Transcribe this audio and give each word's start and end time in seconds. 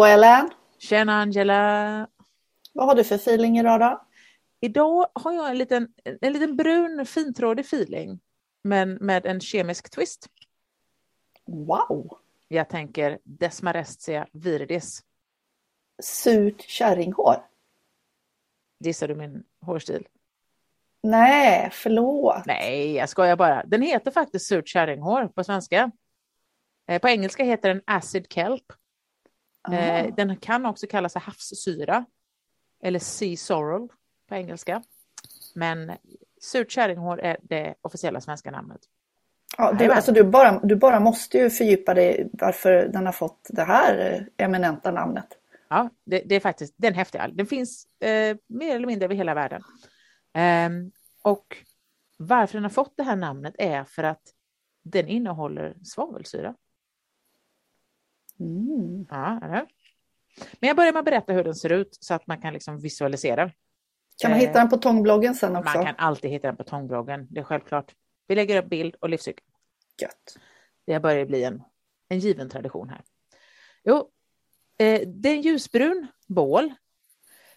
Hallå 0.00 0.12
Ellen! 0.12 0.50
Tjena 0.78 1.12
Angela! 1.12 2.08
Vad 2.72 2.86
har 2.86 2.94
du 2.94 3.04
för 3.04 3.14
feeling 3.14 3.58
idag 3.58 3.80
då? 3.80 4.06
Idag 4.60 5.06
har 5.14 5.32
jag 5.32 5.50
en 5.50 5.58
liten, 5.58 5.88
en 6.20 6.32
liten 6.32 6.56
brun 6.56 7.06
fintrådig 7.06 7.64
feeling, 7.64 8.20
men 8.64 8.94
med 8.94 9.26
en 9.26 9.40
kemisk 9.40 9.90
twist. 9.90 10.26
Wow! 11.46 12.18
Jag 12.48 12.68
tänker 12.68 13.18
Desmarestia 13.24 14.26
viridis. 14.32 15.02
Surt 16.02 16.60
kärringhår? 16.60 17.36
Gissar 18.78 19.08
du 19.08 19.14
min 19.14 19.44
hårstil? 19.60 20.08
Nej, 21.02 21.68
förlåt. 21.72 22.46
Nej, 22.46 22.94
jag 22.94 23.08
skojar 23.08 23.36
bara. 23.36 23.64
Den 23.66 23.82
heter 23.82 24.10
faktiskt 24.10 24.46
surt 24.46 24.68
kärringhår 24.68 25.28
på 25.28 25.44
svenska. 25.44 25.90
Eh, 26.88 27.00
på 27.00 27.08
engelska 27.08 27.44
heter 27.44 27.68
den 27.68 27.82
acid 27.86 28.26
kelp. 28.32 28.72
Eh. 29.68 30.14
Den 30.14 30.36
kan 30.36 30.66
också 30.66 30.86
kallas 30.86 31.12
för 31.12 31.20
havssyra 31.20 32.04
eller 32.82 32.98
sea 32.98 33.36
sorrel 33.36 33.88
på 34.28 34.34
engelska. 34.34 34.82
Men 35.54 35.92
surt 36.40 36.70
kärringhår 36.70 37.20
är 37.20 37.36
det 37.42 37.74
officiella 37.80 38.20
svenska 38.20 38.50
namnet. 38.50 38.80
Ja, 39.58 39.72
du, 39.72 39.92
alltså, 39.92 40.12
du, 40.12 40.24
bara, 40.24 40.60
du 40.62 40.76
bara 40.76 41.00
måste 41.00 41.38
ju 41.38 41.50
fördjupa 41.50 41.94
dig 41.94 42.30
varför 42.32 42.88
den 42.92 43.06
har 43.06 43.12
fått 43.12 43.46
det 43.48 43.64
här 43.64 44.26
eh, 44.36 44.44
eminenta 44.44 44.90
namnet. 44.90 45.26
Ja, 45.68 45.90
det, 46.04 46.22
det 46.26 46.34
är 46.34 46.40
faktiskt 46.40 46.74
den 46.76 46.94
häftiga. 46.94 47.28
Den 47.28 47.46
finns 47.46 47.86
eh, 48.00 48.36
mer 48.46 48.76
eller 48.76 48.86
mindre 48.86 49.04
över 49.04 49.14
hela 49.14 49.34
världen. 49.34 49.62
Ehm, 50.34 50.90
och 51.22 51.56
varför 52.16 52.54
den 52.54 52.62
har 52.62 52.70
fått 52.70 52.96
det 52.96 53.02
här 53.02 53.16
namnet 53.16 53.54
är 53.58 53.84
för 53.84 54.02
att 54.02 54.22
den 54.82 55.08
innehåller 55.08 55.76
svavelsyra. 55.84 56.54
Mm. 58.40 59.06
Ja? 59.10 59.66
Men 60.60 60.68
jag 60.68 60.76
börjar 60.76 60.92
med 60.92 61.00
att 61.00 61.04
berätta 61.04 61.32
hur 61.32 61.44
den 61.44 61.54
ser 61.54 61.72
ut 61.72 61.98
så 62.00 62.14
att 62.14 62.26
man 62.26 62.40
kan 62.40 62.52
liksom 62.52 62.80
visualisera. 62.80 63.50
Kan 64.22 64.30
man 64.30 64.40
Eh, 64.40 64.46
hitta 64.46 64.58
den 64.58 64.68
på 64.68 64.76
tångbloggen 64.76 65.34
sen 65.34 65.56
också? 65.56 65.76
Man 65.76 65.86
kan 65.86 65.94
alltid 65.98 66.30
hitta 66.30 66.46
den 66.46 66.56
på 66.56 66.64
tångbloggen, 66.64 67.26
det 67.30 67.40
är 67.40 67.44
självklart. 67.44 67.94
Vi 68.26 68.34
lägger 68.34 68.62
upp 68.62 68.70
bild 68.70 68.94
och 69.00 69.08
livscykel. 69.08 69.44
Gött. 70.02 70.38
Det 70.86 71.00
börjar 71.00 71.26
bli 71.26 71.44
en, 71.44 71.62
en 72.08 72.18
given 72.18 72.48
tradition 72.48 72.88
här. 72.88 73.02
Jo, 73.84 74.10
eh, 74.78 75.00
det 75.06 75.28
är 75.28 75.34
en 75.34 75.42
ljusbrun 75.42 76.06
bål. 76.26 76.74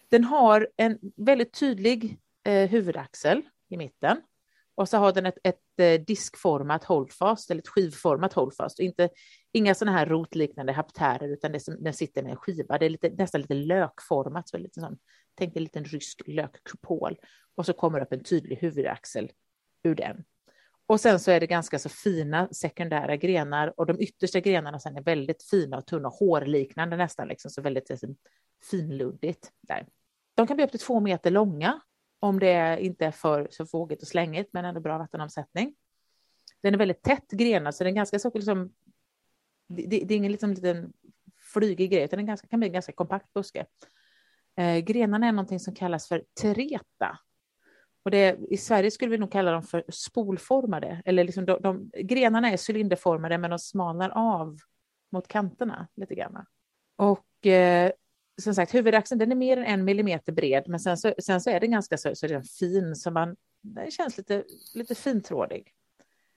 Den 0.09 0.23
har 0.23 0.69
en 0.77 0.99
väldigt 1.15 1.53
tydlig 1.59 2.17
eh, 2.43 2.69
huvudaxel 2.69 3.41
i 3.69 3.77
mitten. 3.77 4.21
Och 4.75 4.89
så 4.89 4.97
har 4.97 5.11
den 5.11 5.25
ett, 5.25 5.37
ett 5.43 5.79
eh, 5.79 6.01
diskformat 6.01 6.83
holdfast, 6.83 7.51
eller 7.51 7.61
ett 7.61 7.67
skivformat 7.67 8.33
holdfast. 8.33 8.79
Och 8.79 8.85
inte, 8.85 9.09
inga 9.53 9.75
sådana 9.75 9.97
här 9.97 10.05
rotliknande 10.05 10.73
haptärer, 10.73 11.29
utan 11.29 11.51
det 11.51 11.59
som, 11.59 11.83
den 11.83 11.93
sitter 11.93 12.23
med 12.23 12.31
en 12.31 12.37
skiva. 12.37 12.77
Det 12.77 12.85
är 12.85 12.89
lite, 12.89 13.09
nästan 13.09 13.41
lite 13.41 13.53
lökformat, 13.53 14.49
så 14.49 14.57
lite 14.57 14.79
sån, 14.79 14.97
tänk 15.35 15.55
en 15.55 15.63
liten 15.63 15.83
rysk 15.83 16.21
lökkupol. 16.27 17.17
Och 17.55 17.65
så 17.65 17.73
kommer 17.73 17.99
det 17.99 18.05
upp 18.05 18.13
en 18.13 18.23
tydlig 18.23 18.55
huvudaxel 18.55 19.31
ur 19.83 19.95
den. 19.95 20.23
Och 20.85 20.99
sen 20.99 21.19
så 21.19 21.31
är 21.31 21.39
det 21.39 21.47
ganska 21.47 21.79
så 21.79 21.89
fina 21.89 22.49
sekundära 22.51 23.15
grenar 23.15 23.79
och 23.79 23.85
de 23.85 24.01
yttersta 24.01 24.39
grenarna 24.39 24.79
sen 24.79 24.97
är 24.97 25.01
väldigt 25.01 25.43
fina 25.43 25.77
och 25.77 25.87
tunna, 25.87 26.09
hårliknande 26.09 26.97
nästan, 26.97 27.27
liksom, 27.27 27.51
så 27.51 27.61
väldigt 27.61 27.89
liksom, 27.89 28.15
finluddigt. 28.71 29.51
Där. 29.61 29.87
De 30.35 30.47
kan 30.47 30.57
bli 30.57 30.65
upp 30.65 30.71
till 30.71 30.79
två 30.79 30.99
meter 30.99 31.31
långa 31.31 31.81
om 32.19 32.39
det 32.39 32.77
inte 32.81 33.05
är 33.05 33.11
för 33.11 33.47
så 33.51 33.65
vågigt 33.71 34.01
och 34.01 34.07
slängigt, 34.07 34.49
men 34.53 34.65
ändå 34.65 34.79
bra 34.79 34.97
vattenomsättning. 34.97 35.75
Den 36.61 36.73
är 36.73 36.77
väldigt 36.77 37.03
tätt 37.03 37.31
grenad, 37.31 37.75
så 37.75 37.83
den 37.83 37.93
är 37.93 37.95
ganska 37.95 38.19
så 38.19 38.31
liksom, 38.33 38.73
det, 39.67 39.85
det, 39.87 39.99
det 40.05 40.13
är 40.13 40.17
ingen 40.17 40.31
liksom 40.31 40.53
liten 40.53 40.93
flygig 41.53 41.91
grej, 41.91 42.03
utan 42.03 42.17
den 42.17 42.25
ganska, 42.25 42.47
kan 42.47 42.59
bli 42.59 42.67
en 42.67 42.73
ganska 42.73 42.91
kompakt 42.91 43.33
buske. 43.33 43.65
Eh, 44.57 44.77
grenarna 44.77 45.27
är 45.27 45.31
någonting 45.31 45.59
som 45.59 45.75
kallas 45.75 46.07
för 46.07 46.23
tereta. 46.41 47.19
Och 48.05 48.11
det, 48.11 48.37
I 48.49 48.57
Sverige 48.57 48.91
skulle 48.91 49.11
vi 49.11 49.17
nog 49.17 49.31
kalla 49.31 49.51
dem 49.51 49.63
för 49.63 49.83
spolformade. 49.89 51.01
Eller 51.05 51.23
liksom 51.23 51.45
de, 51.45 51.61
de, 51.61 51.91
grenarna 51.93 52.51
är 52.51 52.71
cylinderformade 52.71 53.37
men 53.37 53.49
de 53.49 53.59
smalnar 53.59 54.09
av 54.09 54.57
mot 55.11 55.27
kanterna 55.27 55.87
lite 55.95 56.15
grann. 56.15 56.45
Och 56.95 57.47
eh, 57.47 57.91
som 58.41 58.55
sagt, 58.55 58.73
huvudaxeln 58.73 59.19
den 59.19 59.31
är 59.31 59.35
mer 59.35 59.57
än 59.57 59.65
en 59.65 59.85
millimeter 59.85 60.31
bred, 60.31 60.63
men 60.67 60.79
sen 60.79 60.97
så, 60.97 61.13
sen 61.19 61.41
så 61.41 61.49
är 61.49 61.59
den 61.59 61.71
ganska 61.71 61.97
så, 61.97 62.15
så 62.15 62.25
är 62.25 62.29
den 62.29 62.43
fin, 62.43 62.95
så 62.95 63.11
man, 63.11 63.35
den 63.61 63.91
känns 63.91 64.17
lite, 64.17 64.43
lite 64.75 64.95
fintrådig. 64.95 65.71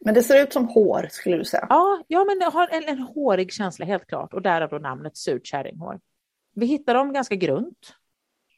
Men 0.05 0.15
det 0.15 0.23
ser 0.23 0.43
ut 0.43 0.53
som 0.53 0.69
hår 0.69 1.09
skulle 1.11 1.37
du 1.37 1.45
säga. 1.45 1.67
Ja, 1.69 2.05
ja 2.09 2.25
men 2.25 2.39
det 2.39 2.45
har 2.45 2.69
en, 2.69 2.85
en 2.85 2.99
hårig 2.99 3.53
känsla 3.53 3.87
helt 3.87 4.07
klart 4.07 4.35
och 4.35 4.43
därav 4.43 4.71
då 4.71 4.79
namnet 4.79 5.17
surt 5.17 5.47
kärringhår. 5.47 6.01
Vi 6.55 6.67
hittar 6.67 6.95
dem 6.95 7.13
ganska 7.13 7.35
grunt. 7.35 7.95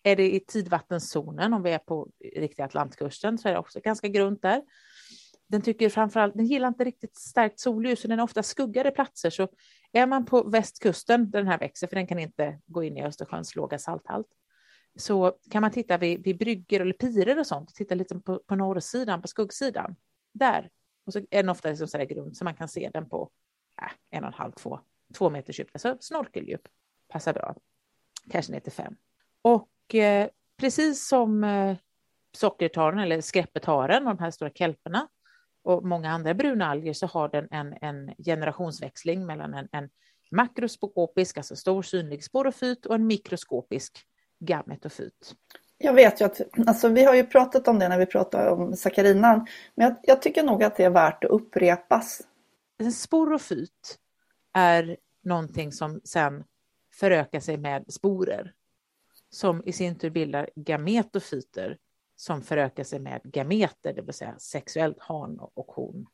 Är 0.02 0.16
det 0.16 0.34
i 0.34 0.40
tidvattenzonen, 0.40 1.52
om 1.52 1.62
vi 1.62 1.70
är 1.70 1.78
på 1.78 2.08
riktiga 2.36 2.66
Atlantkusten, 2.66 3.38
så 3.38 3.48
är 3.48 3.52
det 3.52 3.58
också 3.58 3.80
ganska 3.80 4.08
grunt 4.08 4.42
där. 4.42 4.62
Den 5.48 5.62
tycker 5.62 5.88
framförallt, 5.88 6.34
den 6.34 6.46
gillar 6.46 6.68
inte 6.68 6.84
riktigt 6.84 7.16
starkt 7.16 7.60
solljus, 7.60 8.04
och 8.04 8.08
den 8.08 8.18
är 8.18 8.22
ofta 8.22 8.42
skuggade 8.42 8.90
platser. 8.90 9.30
Så 9.30 9.48
är 9.92 10.06
man 10.06 10.26
på 10.26 10.42
västkusten 10.42 11.30
där 11.30 11.38
den 11.38 11.48
här 11.48 11.58
växer, 11.58 11.86
för 11.86 11.96
den 11.96 12.06
kan 12.06 12.18
inte 12.18 12.60
gå 12.66 12.84
in 12.84 12.96
i 12.96 13.04
Östersjöns 13.04 13.56
låga 13.56 13.78
salthalt, 13.78 14.26
så 14.96 15.32
kan 15.50 15.60
man 15.60 15.70
titta 15.70 15.98
vid, 15.98 16.24
vid 16.24 16.38
bryggor 16.38 16.80
eller 16.80 16.92
pirer 16.92 17.38
och 17.38 17.46
sånt, 17.46 17.74
titta 17.74 17.94
lite 17.94 18.18
på, 18.18 18.38
på 18.46 18.56
norrsidan, 18.56 19.22
på 19.22 19.28
skuggsidan. 19.28 19.96
Där. 20.34 20.70
Och 21.08 21.12
så 21.12 21.18
är 21.18 21.42
den 21.42 21.48
ofta 21.48 21.68
liksom 21.68 21.88
så 21.88 21.98
här 21.98 22.04
grund, 22.04 22.36
så 22.36 22.44
man 22.44 22.54
kan 22.54 22.68
se 22.68 22.90
den 22.92 23.08
på 23.08 23.30
äh, 23.82 23.90
en 24.10 24.24
och 24.24 24.28
en 24.28 24.34
halv, 24.34 24.52
två, 24.52 24.80
två 25.14 25.30
meters 25.30 25.58
djup. 25.58 25.68
Alltså 25.72 25.96
snorkeldjup 26.00 26.68
passar 27.08 27.32
bra. 27.32 27.56
Kanske 28.30 28.52
ner 28.52 28.60
till 28.60 28.72
fem. 28.72 28.96
Och 29.42 29.94
eh, 29.94 30.28
precis 30.56 31.08
som 31.08 31.44
eh, 31.44 31.76
sockertaren 32.32 32.98
eller 32.98 33.20
skräppetaren 33.20 34.06
och 34.06 34.16
de 34.16 34.22
här 34.22 34.30
stora 34.30 34.50
kelperna 34.50 35.08
och 35.62 35.84
många 35.84 36.10
andra 36.10 36.34
bruna 36.34 36.66
alger 36.66 36.92
så 36.92 37.06
har 37.06 37.28
den 37.28 37.48
en, 37.50 37.74
en 37.80 38.14
generationsväxling 38.24 39.26
mellan 39.26 39.54
en, 39.54 39.68
en 39.72 39.90
makroskopisk, 40.30 41.36
alltså 41.36 41.56
stor 41.56 41.82
synlig 41.82 42.24
sporofyt 42.24 42.86
och 42.86 42.94
en 42.94 43.06
mikroskopisk 43.06 44.06
gametofyt. 44.38 45.34
Jag 45.78 45.92
vet 45.92 46.20
ju 46.20 46.24
att, 46.24 46.40
alltså 46.66 46.88
vi 46.88 47.04
har 47.04 47.14
ju 47.14 47.26
pratat 47.26 47.68
om 47.68 47.78
det 47.78 47.88
när 47.88 47.98
vi 47.98 48.06
pratade 48.06 48.50
om 48.50 48.76
sakarinan, 48.76 49.46
men 49.74 49.86
jag, 49.86 49.96
jag 50.02 50.22
tycker 50.22 50.42
nog 50.42 50.64
att 50.64 50.76
det 50.76 50.84
är 50.84 50.90
värt 50.90 51.24
att 51.24 51.30
upprepas. 51.30 52.22
En 52.78 52.92
sporofyt 52.92 53.98
är 54.52 54.96
någonting 55.22 55.72
som 55.72 56.00
sen 56.04 56.44
förökar 56.94 57.40
sig 57.40 57.56
med 57.56 57.84
sporer 57.88 58.54
som 59.30 59.62
i 59.66 59.72
sin 59.72 59.98
tur 59.98 60.10
bildar 60.10 60.50
gametofyter 60.54 61.78
som 62.16 62.42
förökar 62.42 62.84
sig 62.84 62.98
med 62.98 63.20
gameter, 63.24 63.92
det 63.92 64.02
vill 64.02 64.14
säga 64.14 64.38
sexuellt 64.38 64.96
han 65.00 65.38
och 65.38 65.66
hon 65.66 66.06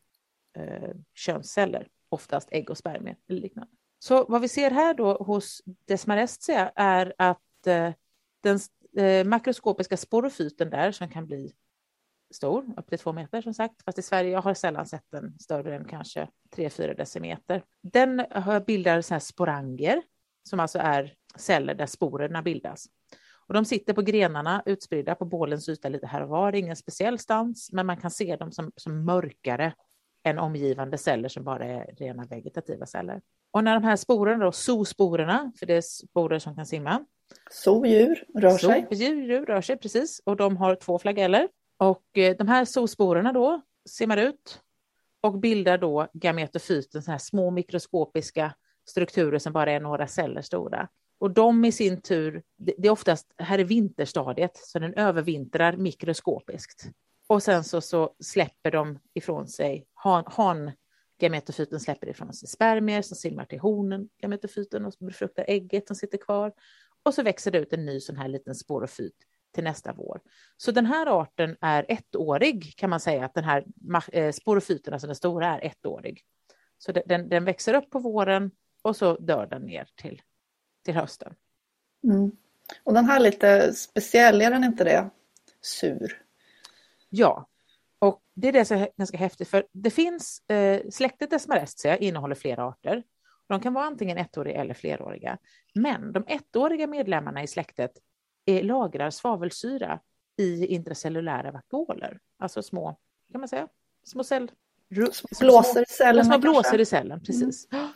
eh, 0.56 0.90
könsceller, 1.14 1.88
oftast 2.08 2.48
ägg 2.50 2.70
och 2.70 2.78
spermier 2.78 3.16
eller 3.28 3.40
liknande. 3.40 3.72
Så 3.98 4.24
vad 4.28 4.40
vi 4.40 4.48
ser 4.48 4.70
här 4.70 4.94
då 4.94 5.14
hos 5.14 5.62
Desmarestia 5.64 6.72
är 6.74 7.14
att 7.18 7.66
eh, 7.66 7.92
den 8.40 8.58
eh, 8.96 9.24
makroskopiska 9.24 9.96
sporofyten 9.96 10.70
där 10.70 10.92
som 10.92 11.08
kan 11.08 11.26
bli 11.26 11.52
stor, 12.34 12.74
upp 12.76 12.88
till 12.88 12.98
två 12.98 13.12
meter 13.12 13.42
som 13.42 13.54
sagt, 13.54 13.82
fast 13.84 13.98
i 13.98 14.02
Sverige 14.02 14.30
jag 14.30 14.42
har 14.42 14.54
sällan 14.54 14.86
sett 14.86 15.10
den 15.10 15.38
större 15.38 15.76
än 15.76 15.84
kanske 15.84 16.28
3-4 16.56 16.96
decimeter. 16.96 17.64
Den 17.82 18.26
bildar 18.66 19.00
så 19.00 19.14
här 19.14 19.18
sporanger 19.18 20.02
som 20.48 20.60
alltså 20.60 20.78
är 20.78 21.14
celler 21.36 21.74
där 21.74 21.86
sporerna 21.86 22.42
bildas. 22.42 22.86
Och 23.46 23.54
de 23.54 23.64
sitter 23.64 23.92
på 23.92 24.02
grenarna 24.02 24.62
utspridda 24.66 25.14
på 25.14 25.24
bålens 25.24 25.68
yta 25.68 25.88
lite 25.88 26.06
här 26.06 26.22
och 26.22 26.28
var, 26.28 26.54
ingen 26.54 26.76
speciell 26.76 27.18
stans, 27.18 27.72
men 27.72 27.86
man 27.86 27.96
kan 27.96 28.10
se 28.10 28.36
dem 28.36 28.52
som, 28.52 28.72
som 28.76 29.04
mörkare 29.04 29.74
än 30.22 30.38
omgivande 30.38 30.98
celler 30.98 31.28
som 31.28 31.44
bara 31.44 31.64
är 31.64 31.94
rena 31.98 32.24
vegetativa 32.24 32.86
celler. 32.86 33.20
Och 33.54 33.64
när 33.64 33.74
de 33.74 33.84
här 33.84 33.96
sporerna, 33.96 34.44
då, 34.44 34.52
zoosporerna, 34.52 35.52
för 35.58 35.66
det 35.66 35.74
är 35.74 35.80
sporer 35.80 36.38
som 36.38 36.56
kan 36.56 36.66
simma, 36.66 37.04
Zoodjur 37.50 38.24
rör 38.34 38.50
så, 38.50 38.66
sig. 38.66 38.86
Djur, 38.90 39.22
djur 39.22 39.46
rör 39.46 39.60
sig, 39.60 39.76
precis, 39.76 40.22
och 40.24 40.36
de 40.36 40.56
har 40.56 40.74
två 40.74 40.98
flageller. 40.98 41.48
Och 41.76 42.18
eh, 42.18 42.36
de 42.36 42.48
här 42.48 42.64
zoosporerna 42.64 43.32
då 43.32 43.60
simmar 43.88 44.16
ut 44.16 44.60
och 45.20 45.38
bildar 45.38 45.78
då 45.78 46.08
gametofyten, 46.12 47.02
så 47.02 47.10
här 47.10 47.18
små 47.18 47.50
mikroskopiska 47.50 48.54
strukturer 48.88 49.38
som 49.38 49.52
bara 49.52 49.72
är 49.72 49.80
några 49.80 50.06
celler 50.06 50.42
stora. 50.42 50.88
Och 51.18 51.30
de 51.30 51.64
i 51.64 51.72
sin 51.72 52.00
tur, 52.00 52.42
det 52.56 52.74
det 52.78 52.88
är 52.88 52.92
oftast, 52.92 53.34
här 53.38 53.58
är 53.58 53.64
vinterstadiet, 53.64 54.56
så 54.56 54.78
den 54.78 54.94
övervintrar 54.94 55.76
mikroskopiskt. 55.76 56.86
Och 57.26 57.42
sen 57.42 57.64
så, 57.64 57.80
så 57.80 58.14
släpper 58.20 58.70
de 58.70 58.98
ifrån 59.14 59.48
sig, 59.48 59.86
han, 59.94 60.24
han 60.26 60.70
gametofyten 61.20 61.80
släpper 61.80 62.08
ifrån 62.08 62.32
sig 62.32 62.48
spermier 62.48 63.02
som 63.02 63.16
simmar 63.16 63.44
till 63.44 63.60
honen, 63.60 64.08
gametofyten, 64.22 64.84
och 64.84 64.94
befruktar 64.98 65.44
ägget 65.48 65.86
som 65.86 65.96
sitter 65.96 66.18
kvar. 66.18 66.52
Och 67.02 67.14
så 67.14 67.22
växer 67.22 67.50
det 67.50 67.58
ut 67.58 67.72
en 67.72 67.86
ny 67.86 68.00
sån 68.00 68.16
här 68.16 68.28
liten 68.28 68.54
sporofyt 68.54 69.16
till 69.54 69.64
nästa 69.64 69.92
vår. 69.92 70.20
Så 70.56 70.72
den 70.72 70.86
här 70.86 71.20
arten 71.20 71.56
är 71.60 71.86
ettårig 71.88 72.76
kan 72.76 72.90
man 72.90 73.00
säga, 73.00 73.24
att 73.24 73.34
den 73.34 73.44
här 73.44 73.64
eh, 74.12 74.32
sporofyten, 74.32 74.92
alltså 74.92 75.06
den 75.06 75.16
stora, 75.16 75.46
är 75.46 75.64
ettårig. 75.64 76.22
Så 76.78 76.92
den, 76.92 77.02
den, 77.06 77.28
den 77.28 77.44
växer 77.44 77.74
upp 77.74 77.90
på 77.90 77.98
våren 77.98 78.50
och 78.82 78.96
så 78.96 79.16
dör 79.16 79.46
den 79.46 79.62
ner 79.62 79.88
till 79.94 80.22
till 80.84 80.94
hösten. 80.94 81.34
Mm. 82.04 82.32
Och 82.82 82.94
den 82.94 83.04
här 83.04 83.20
lite 83.20 83.72
speciell, 83.72 84.42
är 84.42 84.50
den 84.50 84.64
inte 84.64 84.84
det? 84.84 85.10
Sur. 85.60 86.22
Ja, 87.08 87.48
och 88.04 88.20
det 88.34 88.48
är 88.48 88.52
det 88.52 88.64
som 88.64 88.76
är 88.76 88.88
ganska 88.96 89.16
häftigt, 89.16 89.48
för 89.48 89.66
det 89.72 89.90
finns, 89.90 90.50
eh, 90.50 90.82
släktet 90.90 91.30
Desmarestia 91.30 91.96
innehåller 91.96 92.34
flera 92.34 92.64
arter. 92.64 93.02
De 93.48 93.60
kan 93.60 93.74
vara 93.74 93.84
antingen 93.84 94.18
ettåriga 94.18 94.60
eller 94.60 94.74
fleråriga. 94.74 95.38
Men 95.74 96.12
de 96.12 96.24
ettåriga 96.26 96.86
medlemmarna 96.86 97.42
i 97.42 97.46
släktet 97.46 97.92
är, 98.46 98.62
lagrar 98.62 99.10
svavelsyra 99.10 100.00
i 100.36 100.66
intracellulära 100.66 101.52
vakuoler, 101.52 102.18
alltså 102.38 102.62
små, 102.62 102.98
kan 103.32 103.40
man 103.40 103.48
säga, 103.48 103.68
små 104.04 104.24
cell... 104.24 104.50
Blåser 105.40 105.82
i 105.82 105.86
cellen. 105.88 106.24
Små 106.24 106.38
blåser 106.38 106.80
i 106.80 106.84
cellen, 106.84 107.20
precis. 107.20 107.68
Mm. 107.72 107.88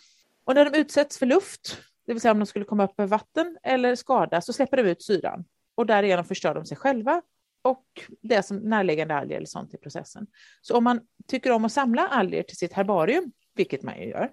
Och 0.45 0.55
när 0.55 0.71
de 0.71 0.79
utsätts 0.79 1.19
för 1.19 1.27
luft, 1.27 1.79
det 2.07 2.13
vill 2.13 2.21
säga 2.21 2.33
om 2.33 2.39
de 2.39 2.47
skulle 2.47 2.65
komma 2.65 2.85
upp 2.85 3.01
över 3.01 3.09
vatten 3.09 3.59
eller 3.63 3.95
skadas, 3.95 4.47
så 4.47 4.53
släpper 4.53 4.77
de 4.77 4.83
ut 4.83 5.03
syran 5.03 5.45
och 5.75 5.87
därigenom 5.87 6.25
förstör 6.25 6.55
de 6.55 6.67
sig 6.67 6.77
själva 6.77 7.23
och 7.63 7.85
det 8.23 8.43
som 8.43 8.57
närliggande 8.57 9.15
alger 9.15 9.37
eller 9.37 9.47
sånt 9.47 9.75
i 9.75 9.79
processen. 9.79 10.27
Så 10.63 10.77
om 10.77 10.85
man 10.85 11.01
tycker 11.29 11.53
om 11.53 11.65
att 11.65 11.73
samla 11.73 12.09
alger 12.09 12.43
till 12.43 12.57
sitt 12.57 12.73
herbarium, 12.73 13.33
vilket 13.55 13.83
man 13.83 13.99
ju 14.01 14.09
gör, 14.09 14.31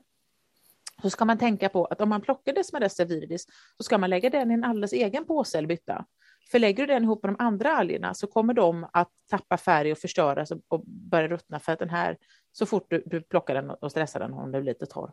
så 1.01 1.09
ska 1.09 1.25
man 1.25 1.37
tänka 1.37 1.69
på 1.69 1.85
att 1.85 2.01
om 2.01 2.09
man 2.09 2.21
plockar 2.21 2.53
Desmadestia 2.53 3.05
viridis 3.05 3.45
så 3.77 3.83
ska 3.83 3.97
man 3.97 4.09
lägga 4.09 4.29
den 4.29 4.51
i 4.51 4.53
en 4.53 4.63
alldeles 4.63 4.93
egen 4.93 5.25
påse 5.25 5.57
eller 5.57 5.67
bytta. 5.67 6.05
För 6.51 6.59
lägger 6.59 6.87
du 6.87 6.93
den 6.93 7.03
ihop 7.03 7.23
med 7.23 7.33
de 7.33 7.43
andra 7.43 7.77
algerna 7.77 8.13
så 8.13 8.27
kommer 8.27 8.53
de 8.53 8.89
att 8.93 9.11
tappa 9.29 9.57
färg 9.57 9.91
och 9.91 9.97
förstöras 9.97 10.51
och, 10.51 10.61
och 10.67 10.83
börja 10.85 11.27
ruttna 11.27 11.59
för 11.59 11.71
att 11.71 11.79
den 11.79 11.89
här, 11.89 12.17
så 12.51 12.65
fort 12.65 12.85
du, 12.89 13.03
du 13.05 13.21
plockar 13.21 13.55
den 13.55 13.69
och 13.69 13.91
stressar 13.91 14.19
den 14.19 14.33
om 14.33 14.51
den 14.51 14.61
blir 14.61 14.73
lite 14.73 14.85
torr, 14.85 15.11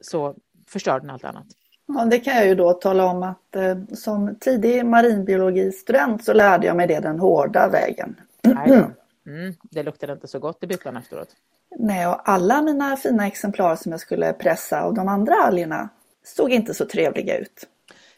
så 0.00 0.36
förstör 0.68 1.00
den 1.00 1.10
allt 1.10 1.24
annat. 1.24 1.46
Ja, 1.94 2.04
det 2.04 2.20
kan 2.20 2.36
jag 2.36 2.46
ju 2.46 2.54
då 2.54 2.72
tala 2.72 3.04
om 3.04 3.22
att 3.22 3.56
eh, 3.56 3.76
som 3.94 4.34
tidig 4.40 4.86
marinbiologistudent 4.86 6.24
så 6.24 6.32
lärde 6.32 6.66
jag 6.66 6.76
mig 6.76 6.86
det 6.86 7.00
den 7.00 7.18
hårda 7.18 7.68
vägen. 7.68 8.16
Mm, 9.26 9.54
det 9.62 9.82
luktade 9.82 10.12
inte 10.12 10.28
så 10.28 10.38
gott 10.38 10.62
i 10.62 10.66
byttan 10.66 10.96
efteråt. 10.96 11.28
Nej, 11.78 12.06
och 12.06 12.28
alla 12.28 12.62
mina 12.62 12.96
fina 12.96 13.26
exemplar 13.26 13.76
som 13.76 13.92
jag 13.92 14.00
skulle 14.00 14.32
pressa 14.32 14.82
av 14.82 14.94
de 14.94 15.08
andra 15.08 15.34
algerna 15.34 15.88
såg 16.24 16.50
inte 16.52 16.74
så 16.74 16.84
trevliga 16.84 17.38
ut. 17.38 17.66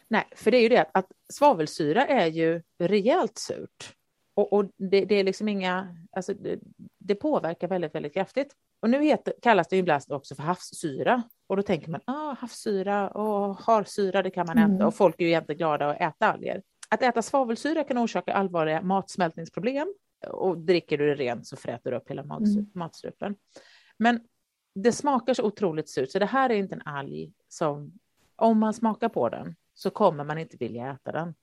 Nej, 0.07 0.27
för 0.35 0.51
det 0.51 0.57
är 0.57 0.61
ju 0.61 0.69
det 0.69 0.85
att 0.91 1.05
svavelsyra 1.29 2.05
är 2.05 2.25
ju 2.25 2.61
rejält 2.79 3.37
surt. 3.37 3.93
Och, 4.33 4.53
och 4.53 4.65
det, 4.77 5.05
det, 5.05 5.15
är 5.15 5.23
liksom 5.23 5.47
inga, 5.47 5.97
alltså 6.11 6.33
det, 6.33 6.59
det, 6.97 7.15
påverkar 7.15 7.67
väldigt, 7.67 7.95
väldigt 7.95 8.13
kraftigt. 8.13 8.53
Och 8.81 8.89
nu 8.89 9.03
heter, 9.03 9.33
kallas 9.41 9.67
det 9.67 9.77
ibland 9.77 10.03
också 10.09 10.35
för 10.35 10.43
havssyra. 10.43 11.23
Och 11.47 11.57
då 11.57 11.63
tänker 11.63 11.91
man, 11.91 12.01
ah, 12.05 12.35
havssyra 12.39 13.09
och 13.09 13.57
harsyra, 13.57 14.23
det 14.23 14.29
kan 14.29 14.47
man 14.47 14.57
äta. 14.57 14.65
Mm. 14.65 14.87
Och 14.87 14.95
folk 14.95 15.15
är 15.21 15.23
ju 15.23 15.29
egentligen 15.29 15.57
glada 15.57 15.89
att 15.89 16.01
äta 16.01 16.31
alger. 16.33 16.61
Att 16.89 17.01
äta 17.01 17.21
svavelsyra 17.21 17.83
kan 17.83 17.97
orsaka 17.97 18.33
allvarliga 18.33 18.81
matsmältningsproblem. 18.81 19.93
Och 20.27 20.57
dricker 20.57 20.97
du 20.97 21.07
det 21.07 21.15
rent 21.15 21.47
så 21.47 21.57
fräter 21.57 21.91
du 21.91 21.97
upp 21.97 22.09
hela 22.09 22.21
mm. 22.21 22.69
matstrupen. 22.73 23.35
Men 23.97 24.19
det 24.75 24.91
smakar 24.91 25.33
så 25.33 25.43
otroligt 25.43 25.89
surt, 25.89 26.11
så 26.11 26.19
det 26.19 26.25
här 26.25 26.49
är 26.49 26.55
inte 26.55 26.75
en 26.75 26.81
alg 26.85 27.33
som, 27.47 27.99
om 28.35 28.59
man 28.59 28.73
smakar 28.73 29.09
på 29.09 29.29
den, 29.29 29.55
så 29.73 29.89
kommer 29.89 30.23
man 30.23 30.37
inte 30.37 30.57
vilja 30.57 30.91
äta 30.91 31.11
den. 31.11 31.33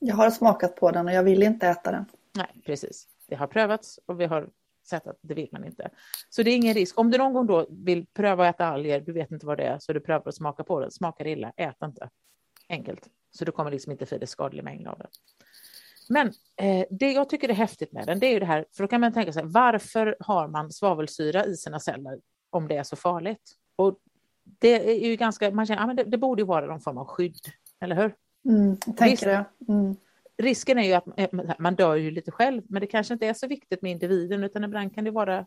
Jag 0.00 0.16
har 0.16 0.30
smakat 0.30 0.76
på 0.76 0.90
den 0.90 1.06
och 1.06 1.12
jag 1.12 1.22
vill 1.22 1.42
inte 1.42 1.68
äta 1.68 1.90
den. 1.90 2.04
Nej, 2.36 2.62
precis. 2.66 3.08
Det 3.28 3.34
har 3.34 3.46
prövats 3.46 4.00
och 4.06 4.20
vi 4.20 4.24
har 4.24 4.48
sett 4.86 5.06
att 5.06 5.18
det 5.20 5.34
vill 5.34 5.48
man 5.52 5.64
inte. 5.64 5.90
Så 6.30 6.42
det 6.42 6.50
är 6.50 6.56
ingen 6.56 6.74
risk. 6.74 6.98
Om 6.98 7.10
du 7.10 7.18
någon 7.18 7.32
gång 7.32 7.46
då 7.46 7.66
vill 7.70 8.06
pröva 8.06 8.48
att 8.48 8.54
äta 8.54 8.66
alger, 8.66 9.00
du 9.00 9.12
vet 9.12 9.30
inte 9.30 9.46
vad 9.46 9.58
det 9.58 9.64
är, 9.64 9.78
så 9.78 9.92
du 9.92 10.00
prövar 10.00 10.28
att 10.28 10.34
smaka 10.34 10.64
på 10.64 10.80
det. 10.80 10.90
Smakar 10.90 11.26
illa, 11.26 11.52
ät 11.56 11.76
inte. 11.84 12.10
Enkelt. 12.68 13.08
Så 13.30 13.44
du 13.44 13.52
kommer 13.52 13.70
liksom 13.70 13.92
inte 13.92 14.06
få 14.06 14.18
det 14.18 14.26
skadlig 14.26 14.64
mängd 14.64 14.86
av 14.88 14.98
det. 14.98 15.06
Men 16.08 16.26
eh, 16.56 16.86
det 16.90 17.12
jag 17.12 17.28
tycker 17.28 17.48
är 17.48 17.54
häftigt 17.54 17.92
med 17.92 18.06
den, 18.06 18.18
det 18.18 18.26
är 18.26 18.32
ju 18.32 18.40
det 18.40 18.46
här, 18.46 18.66
för 18.76 18.84
då 18.84 18.88
kan 18.88 19.00
man 19.00 19.12
tänka 19.12 19.32
sig, 19.32 19.42
varför 19.44 20.16
har 20.20 20.48
man 20.48 20.72
svavelsyra 20.72 21.44
i 21.44 21.56
sina 21.56 21.80
celler 21.80 22.20
om 22.50 22.68
det 22.68 22.76
är 22.76 22.82
så 22.82 22.96
farligt? 22.96 23.52
Och 23.76 23.98
det 24.44 24.90
är 24.90 25.08
ju 25.08 25.16
ganska, 25.16 25.50
man 25.50 25.66
känner, 25.66 25.82
ah, 25.82 25.86
men 25.86 25.96
det, 25.96 26.04
det 26.04 26.18
borde 26.18 26.42
ju 26.42 26.46
vara 26.46 26.66
någon 26.66 26.80
form 26.80 26.98
av 26.98 27.06
skydd, 27.06 27.40
eller 27.80 27.96
hur? 27.96 28.14
Mm, 28.48 28.76
tänker 28.76 29.26
det. 29.26 29.44
Mm. 29.68 29.96
Risken 30.38 30.78
är 30.78 30.82
ju 30.82 30.92
att 30.92 31.06
eh, 31.16 31.30
man 31.58 31.74
dör 31.74 31.94
ju 31.94 32.10
lite 32.10 32.30
själv, 32.30 32.62
men 32.68 32.80
det 32.80 32.86
kanske 32.86 33.14
inte 33.14 33.26
är 33.26 33.34
så 33.34 33.46
viktigt 33.46 33.82
med 33.82 33.92
individen, 33.92 34.44
utan 34.44 34.64
ibland 34.64 34.94
kan 34.94 35.04
det 35.04 35.10
vara 35.10 35.46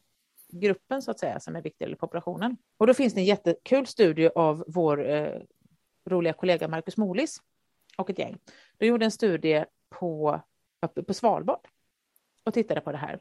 gruppen 0.52 1.02
så 1.02 1.12
att 1.12 1.20
säga 1.20 1.40
som 1.40 1.56
är 1.56 1.62
viktig, 1.62 1.86
eller 1.86 1.96
populationen. 1.96 2.58
Och 2.78 2.88
då 2.88 2.94
finns 2.94 3.14
det 3.14 3.20
en 3.20 3.26
jättekul 3.26 3.88
studie 3.88 4.30
av 4.36 4.64
vår 4.68 5.10
eh, 5.10 5.42
roliga 6.06 6.34
kollega 6.34 6.68
Marcus 6.68 6.98
Molis 6.98 7.42
och 7.98 8.10
ett 8.10 8.20
gäng. 8.20 8.40
De 8.78 8.86
gjorde 8.86 9.06
en 9.06 9.12
studie 9.12 9.66
på, 9.90 10.42
på 11.08 11.14
Svalbard 11.14 11.68
och 12.46 12.54
tittade 12.54 12.82
på 12.82 12.92
det 12.92 12.98
här. 12.98 13.20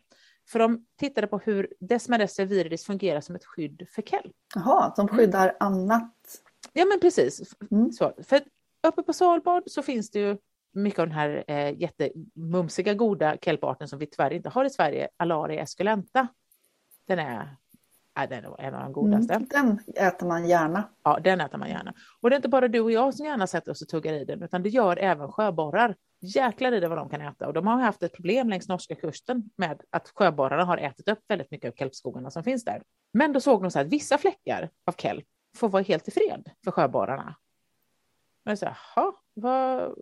För 0.49 0.59
de 0.59 0.87
tittade 0.99 1.27
på 1.27 1.39
hur 1.39 1.75
Desmarestia 1.81 2.45
viridis 2.45 2.85
fungerar 2.85 3.21
som 3.21 3.35
ett 3.35 3.45
skydd 3.45 3.87
för 3.91 4.03
kelp. 4.03 4.37
Jaha, 4.55 4.93
de 4.97 5.09
skyddar 5.09 5.57
annat? 5.61 6.43
Ja, 6.73 6.85
men 6.85 7.01
precis. 7.01 7.55
Mm. 7.71 7.93
Så, 7.93 8.13
för 8.23 8.41
uppe 8.89 9.03
på 9.03 9.13
Svalbard 9.13 9.63
så 9.67 9.83
finns 9.83 10.11
det 10.11 10.19
ju 10.19 10.37
mycket 10.73 10.99
av 10.99 11.07
den 11.07 11.15
här 11.15 11.45
eh, 11.49 11.81
jättemumsiga 11.81 12.95
goda 12.95 13.37
kelparten 13.43 13.89
som 13.89 13.99
vi 13.99 14.07
tyvärr 14.07 14.33
inte 14.33 14.49
har 14.49 14.65
i 14.65 14.71
Sverige, 14.71 15.09
Alaria 15.17 15.63
esculenta. 15.63 16.29
Den 17.07 17.19
är, 17.19 17.57
den 18.15 18.45
är 18.45 18.61
en 18.61 18.75
av 18.75 18.83
de 18.83 18.93
godaste. 18.93 19.35
Mm, 19.35 19.49
den 19.49 19.81
äter 20.07 20.27
man 20.27 20.49
gärna. 20.49 20.89
Ja, 21.03 21.19
den 21.25 21.41
äter 21.41 21.59
man 21.59 21.69
gärna. 21.69 21.95
Och 22.21 22.31
det 22.31 22.35
är 22.35 22.37
inte 22.37 22.49
bara 22.49 22.69
du 22.69 22.81
och 22.81 22.93
jag 22.93 23.15
som 23.15 23.27
gärna 23.27 23.47
sätter 23.47 23.73
oss 23.73 23.83
och 23.83 23.89
tuggar 23.89 24.13
i 24.13 24.25
den, 24.25 24.43
utan 24.43 24.63
det 24.63 24.69
gör 24.69 24.97
även 24.97 25.33
sjöborrar. 25.33 25.97
Jäklar 26.21 26.73
i 26.73 26.81
det 26.81 26.89
vad 26.89 26.99
de 26.99 27.09
kan 27.09 27.21
äta. 27.21 27.47
Och 27.47 27.53
de 27.53 27.67
har 27.67 27.81
haft 27.81 28.03
ett 28.03 28.15
problem 28.15 28.49
längs 28.49 28.69
norska 28.69 28.95
kusten 28.95 29.51
med 29.57 29.81
att 29.91 30.13
sjöborrarna 30.15 30.65
har 30.65 30.79
ätit 30.79 31.09
upp 31.09 31.19
väldigt 31.29 31.51
mycket 31.51 31.73
av 31.73 31.77
kelpskogarna 31.77 32.31
som 32.31 32.45
finns 32.45 32.65
där. 32.65 32.83
Men 33.13 33.33
då 33.33 33.41
såg 33.41 33.63
de 33.63 33.71
så 33.71 33.81
att 33.81 33.87
vissa 33.87 34.19
fläckar 34.19 34.71
av 34.87 34.93
kelp 34.93 35.25
får 35.57 35.69
vara 35.69 35.83
helt 35.83 36.09
i 36.09 36.11
fred 36.11 36.51
för 36.65 36.71
sjöborrarna. 36.71 37.35
Och 38.49 38.53
jag 38.53 38.59
sa, 38.59 38.77
jaha, 38.95 39.13
vad, 39.35 39.95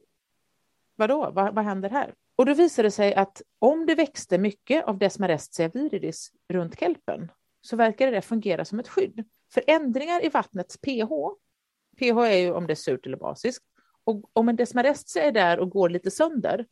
vadå, 0.97 1.31
vad, 1.31 1.55
vad 1.55 1.65
händer 1.65 1.91
här? 1.91 2.15
Och 2.37 2.47
då 2.47 2.55
visade 2.55 2.87
det 2.87 2.91
sig 2.93 3.15
att 3.15 3.43
om 3.59 3.87
det 3.87 3.95
växte 3.95 4.39
mycket 4.39 4.85
av 4.85 4.99
Desmarestia 4.99 5.69
viridis 5.69 6.33
runt 6.49 6.81
kelpen 6.81 7.33
så 7.61 7.77
verkade 7.77 8.11
det 8.11 8.23
fungera 8.23 8.65
som 8.65 8.79
ett 8.79 8.89
skydd. 8.89 9.25
För 9.53 9.63
ändringar 9.67 10.25
i 10.25 10.29
vattnets 10.29 10.79
pH, 10.79 11.11
pH 11.99 12.19
är 12.19 12.37
ju 12.37 12.53
om 12.53 12.67
det 12.67 12.73
är 12.73 12.75
surt 12.75 13.07
eller 13.07 13.17
basiskt, 13.17 13.65
och 14.05 14.31
om 14.33 14.49
en 14.49 14.57
Desmarestia 14.57 15.23
är 15.23 15.33
där 15.33 15.59
och 15.59 15.71
går 15.71 15.89
lite 15.89 16.11
sönder, 16.11 16.67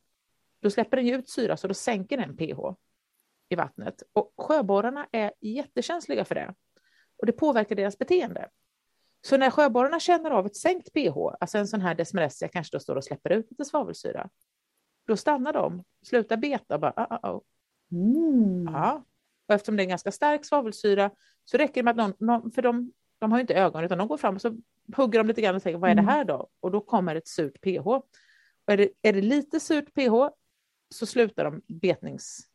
då 0.62 0.70
släpper 0.70 0.96
den 0.96 1.08
ut 1.08 1.28
syra 1.28 1.56
så 1.56 1.68
då 1.68 1.74
sänker 1.74 2.16
den 2.16 2.36
pH 2.36 2.60
i 3.48 3.54
vattnet. 3.54 4.02
Och 4.12 4.34
sjöborrarna 4.38 5.06
är 5.12 5.32
jättekänsliga 5.40 6.24
för 6.24 6.34
det. 6.34 6.54
Och 7.16 7.26
det 7.26 7.32
påverkar 7.32 7.76
deras 7.76 7.98
beteende. 7.98 8.48
Så 9.26 9.36
när 9.36 9.50
sjöborrarna 9.50 10.00
känner 10.00 10.30
av 10.30 10.46
ett 10.46 10.56
sänkt 10.56 10.92
pH, 10.92 11.16
alltså 11.40 11.58
en 11.58 11.68
sån 11.68 11.80
här 11.80 11.94
desmeressia 11.94 12.48
kanske 12.48 12.76
då 12.76 12.80
står 12.80 12.96
och 12.96 13.04
släpper 13.04 13.30
ut 13.30 13.50
lite 13.50 13.64
svavelsyra, 13.64 14.28
då 15.06 15.16
stannar 15.16 15.52
de, 15.52 15.84
slutar 16.02 16.36
beta 16.36 16.74
och 16.74 16.80
bara 16.80 17.06
oh, 17.22 17.30
oh. 17.30 17.40
Mm. 17.92 18.74
Ja. 18.74 19.04
Och 19.48 19.54
eftersom 19.54 19.76
det 19.76 19.82
är 19.82 19.84
en 19.84 19.88
ganska 19.88 20.12
stark 20.12 20.44
svavelsyra 20.44 21.10
så 21.44 21.56
räcker 21.56 21.74
det 21.74 21.82
med 21.82 21.90
att 21.90 21.96
någon, 21.96 22.26
någon 22.28 22.50
för 22.50 22.62
de, 22.62 22.92
de 23.18 23.32
har 23.32 23.38
ju 23.38 23.40
inte 23.40 23.54
ögon 23.54 23.84
utan 23.84 23.98
de 23.98 24.08
går 24.08 24.16
fram 24.16 24.34
och 24.34 24.40
så 24.40 24.56
hugger 24.96 25.18
de 25.18 25.26
lite 25.28 25.40
grann 25.40 25.56
och 25.56 25.62
tänker 25.62 25.78
vad 25.78 25.90
är 25.90 25.94
det 25.94 26.00
mm. 26.02 26.14
här 26.14 26.24
då? 26.24 26.48
Och 26.60 26.70
då 26.70 26.80
kommer 26.80 27.16
ett 27.16 27.28
surt 27.28 27.60
pH. 27.60 27.86
Och 27.86 28.06
är, 28.66 28.76
det, 28.76 28.88
är 29.02 29.12
det 29.12 29.20
lite 29.20 29.60
surt 29.60 29.94
pH 29.94 30.28
så 30.94 31.06
slutar 31.06 31.44
de 31.44 31.62
betnings... 31.66 32.48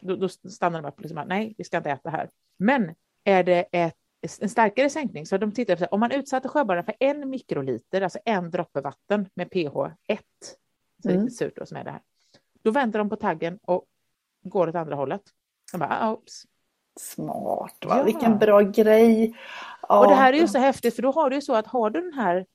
Då, 0.00 0.16
då 0.16 0.28
stannar 0.28 0.82
de 0.82 0.88
upp 0.88 0.94
och 0.94 1.02
liksom, 1.02 1.24
nej, 1.28 1.54
vi 1.58 1.64
ska 1.64 1.76
inte 1.76 1.90
äta 1.90 2.10
här. 2.10 2.30
Men 2.56 2.94
är 3.24 3.44
det 3.44 3.68
ett 3.72 3.96
en 4.40 4.48
starkare 4.48 4.90
sänkning. 4.90 5.26
Så 5.26 5.38
de 5.38 5.52
tittar 5.52 5.76
på 5.76 5.84
om 5.84 6.00
man 6.00 6.10
utsatte 6.10 6.48
sjöborrarna 6.48 6.82
för 6.82 6.94
en 7.00 7.30
mikroliter, 7.30 8.00
alltså 8.00 8.18
en 8.24 8.50
droppe 8.50 8.80
vatten 8.80 9.28
med 9.34 9.50
pH 9.50 9.76
1, 10.08 10.20
så 11.02 11.10
mm. 11.10 11.30
surt 11.30 11.56
då, 11.56 11.66
som 11.66 11.76
är 11.76 11.84
det 11.84 11.90
här. 11.90 12.00
Då 12.62 12.70
vänder 12.70 12.98
de 12.98 13.08
på 13.08 13.16
taggen 13.16 13.58
och 13.62 13.84
går 14.42 14.68
åt 14.68 14.74
andra 14.74 14.96
hållet. 14.96 15.22
De 15.72 15.78
bara, 15.78 15.98
ah, 16.00 16.12
oops. 16.12 16.42
Smart, 17.00 17.84
va? 17.84 17.98
Ja. 17.98 18.02
vilken 18.02 18.38
bra 18.38 18.60
grej. 18.60 19.36
Ja. 19.88 20.00
Och 20.00 20.08
det 20.08 20.14
här 20.14 20.32
är 20.32 20.36
ju 20.36 20.48
så 20.48 20.58
häftigt, 20.58 20.94
för 20.94 21.02
då 21.02 21.10
har 21.10 21.30
du 21.30 21.36
ju 21.36 21.42
så 21.42 21.54
att 21.54 21.66
har 21.66 21.90
du 21.90 22.00
den 22.00 22.12
här 22.12 22.46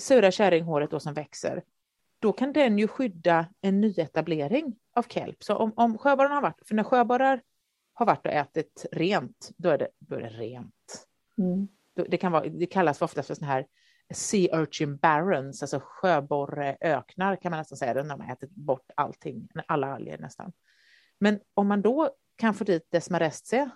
sura 0.00 0.30
kärringhåret 0.30 0.90
då 0.90 1.00
som 1.00 1.14
växer, 1.14 1.62
då 2.18 2.32
kan 2.32 2.52
den 2.52 2.78
ju 2.78 2.88
skydda 2.88 3.46
en 3.60 3.80
nyetablering 3.80 4.76
av 4.94 5.02
kelp. 5.02 5.44
Så 5.44 5.56
om, 5.56 5.72
om 5.76 5.98
sjöborrarna 5.98 6.34
har 6.34 6.42
varit, 6.42 6.68
för 6.68 6.74
när 6.74 6.84
sjöborrar 6.84 7.40
har 8.00 8.06
varit 8.06 8.26
och 8.26 8.32
ätit 8.32 8.86
rent, 8.92 9.50
då 9.56 9.68
är 9.68 9.78
det, 9.78 9.88
då 9.98 10.16
är 10.16 10.20
det 10.20 10.28
rent. 10.28 11.06
Mm. 11.38 11.68
Det, 12.08 12.16
kan 12.16 12.32
vara, 12.32 12.48
det 12.48 12.66
kallas 12.66 12.98
för 12.98 13.04
ofta 13.04 13.22
för 13.22 13.34
sådana 13.34 13.52
här 13.52 13.66
sea 14.12 14.60
urchin 14.60 14.96
barons, 14.96 15.62
alltså 15.62 15.80
sjöborreöknar 15.82 17.36
kan 17.36 17.50
man 17.50 17.58
nästan 17.58 17.78
säga, 17.78 17.94
när 17.94 18.16
man 18.16 18.30
ätit 18.30 18.50
bort 18.50 18.90
allting, 18.94 19.48
alla 19.66 19.94
alger 19.94 20.18
nästan. 20.18 20.52
Men 21.18 21.40
om 21.54 21.66
man 21.68 21.82
då 21.82 22.10
kan 22.36 22.54
få 22.54 22.64
dit 22.64 22.90
desmarestia 22.90 23.70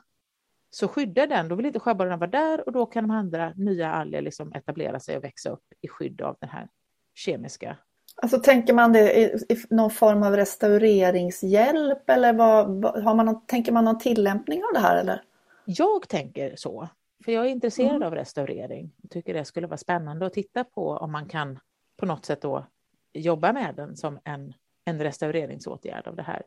så 0.71 0.89
skyddar 0.89 1.27
den, 1.27 1.49
då 1.49 1.55
vill 1.55 1.67
inte 1.67 1.81
sjöborrarna 1.81 2.17
vara 2.17 2.31
där 2.31 2.67
och 2.67 2.73
då 2.73 2.87
kan 2.87 3.05
de 3.05 3.11
andra 3.11 3.53
nya 3.57 3.93
alger 3.93 4.23
liksom 4.23 4.53
etablera 4.53 5.01
sig 5.01 5.17
och 5.17 5.25
växa 5.25 5.51
upp 5.51 5.65
i 5.81 5.89
skydd 5.89 6.23
av 6.23 6.37
den 6.41 6.51
här 6.51 6.69
kemiska. 7.15 7.77
Alltså 8.17 8.39
tänker 8.39 8.75
man 8.75 8.93
det 8.93 9.19
i, 9.19 9.25
i 9.49 9.57
någon 9.71 9.91
form 9.91 10.23
av 10.23 10.37
restaureringshjälp 10.37 12.11
eller 12.11 12.33
vad, 12.33 12.83
vad, 12.83 13.03
har 13.03 13.15
man 13.15 13.27
någon, 13.27 13.47
tänker 13.47 13.73
man 13.73 13.85
någon 13.85 13.99
tillämpning 13.99 14.63
av 14.65 14.73
det 14.75 14.81
här 14.81 14.97
eller? 14.97 15.23
Jag 15.65 16.09
tänker 16.09 16.57
så, 16.57 16.89
för 17.25 17.33
jag 17.33 17.47
är 17.47 17.51
intresserad 17.51 17.91
Mm. 17.91 18.03
av 18.03 18.15
restaurering. 18.15 18.93
Jag 19.03 19.11
tycker 19.11 19.35
det 19.35 19.45
skulle 19.45 19.67
vara 19.67 19.79
spännande 19.79 20.27
att 20.27 20.33
titta 20.33 20.65
på 20.65 20.89
om 20.91 21.13
man 21.13 21.29
kan 21.29 21.59
på 21.97 22.07
något 22.07 22.25
sätt 22.25 22.41
då 22.43 22.67
jobba 23.13 23.53
med 23.53 23.75
den 23.75 23.97
som 23.97 24.19
en, 24.25 24.55
en 24.85 25.01
restaureringsåtgärd 25.03 26.07
av 26.07 26.17
det 26.17 26.23
här. 26.23 26.43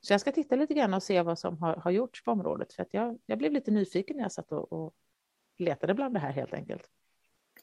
Så 0.00 0.12
jag 0.12 0.20
ska 0.20 0.32
titta 0.32 0.56
lite 0.56 0.74
grann 0.74 0.94
och 0.94 1.02
se 1.02 1.22
vad 1.22 1.38
som 1.38 1.58
har, 1.58 1.76
har 1.76 1.90
gjorts 1.90 2.24
på 2.24 2.30
området, 2.30 2.72
för 2.72 2.82
att 2.82 2.94
jag, 2.94 3.18
jag 3.26 3.38
blev 3.38 3.52
lite 3.52 3.70
nyfiken 3.70 4.16
när 4.16 4.22
jag 4.24 4.32
satt 4.32 4.52
och, 4.52 4.72
och 4.72 4.94
letade 5.58 5.94
bland 5.94 6.14
det 6.14 6.20
här 6.20 6.32
helt 6.32 6.54
enkelt. 6.54 6.90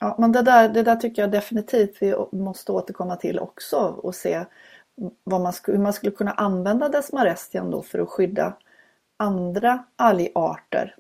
Ja, 0.04 0.16
men 0.20 0.32
det 0.32 0.42
där, 0.42 0.70
det 0.70 0.84
där 0.84 0.96
tycker 0.96 1.22
jag 1.22 1.32
definitivt 1.32 1.98
vi 2.02 2.16
måste 2.32 2.72
återkomma 2.72 3.16
till 3.16 3.40
också 3.40 3.78
och 3.78 4.16
se 4.16 4.46
vad 5.24 5.42
man 5.42 5.54
hur 5.68 5.78
man 5.78 5.94
skulle 5.94 6.12
kunna 6.12 6.32
använda 6.32 6.90
desmarestian 6.90 7.72
då 7.72 7.82
för 7.82 8.00
att 8.00 8.10
skydda 8.10 8.58
andra 9.18 9.86
algarter. 9.96 10.96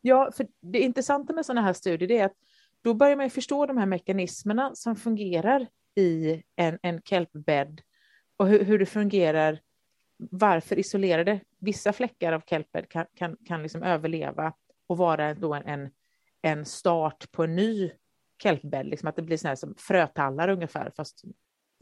Ja, 0.00 0.30
för 0.36 0.46
det 0.60 0.78
intressanta 0.78 1.32
med 1.32 1.46
sådana 1.46 1.62
här 1.62 1.72
studier 1.72 2.10
är 2.10 2.24
att 2.24 2.34
då 2.82 2.94
börjar 2.94 3.16
man 3.16 3.26
ju 3.26 3.30
förstå 3.30 3.66
de 3.66 3.76
här 3.76 3.86
mekanismerna 3.86 4.74
som 4.74 4.96
fungerar 4.96 5.66
i 5.94 6.42
en, 6.56 6.78
en 6.82 7.02
kelpbädd 7.02 7.80
och 8.36 8.48
hur, 8.48 8.64
hur 8.64 8.78
det 8.78 8.86
fungerar, 8.86 9.60
varför 10.16 10.78
isolerade 10.78 11.40
vissa 11.58 11.92
fläckar 11.92 12.32
av 12.32 12.40
kelpbädd 12.40 12.88
kan, 12.88 13.06
kan, 13.14 13.36
kan 13.46 13.62
liksom 13.62 13.82
överleva 13.82 14.52
och 14.86 14.96
vara 14.96 15.34
då 15.34 15.54
en, 15.54 15.66
en, 15.66 15.90
en 16.42 16.64
start 16.64 17.32
på 17.32 17.44
en 17.44 17.56
ny 17.56 17.90
kelpbädd, 18.44 18.86
liksom 18.86 19.08
att 19.08 19.16
det 19.16 19.22
blir 19.22 19.36
såna 19.36 19.56
som 19.56 19.74
frötallar 19.78 20.48
ungefär, 20.48 20.92
fast 20.96 21.24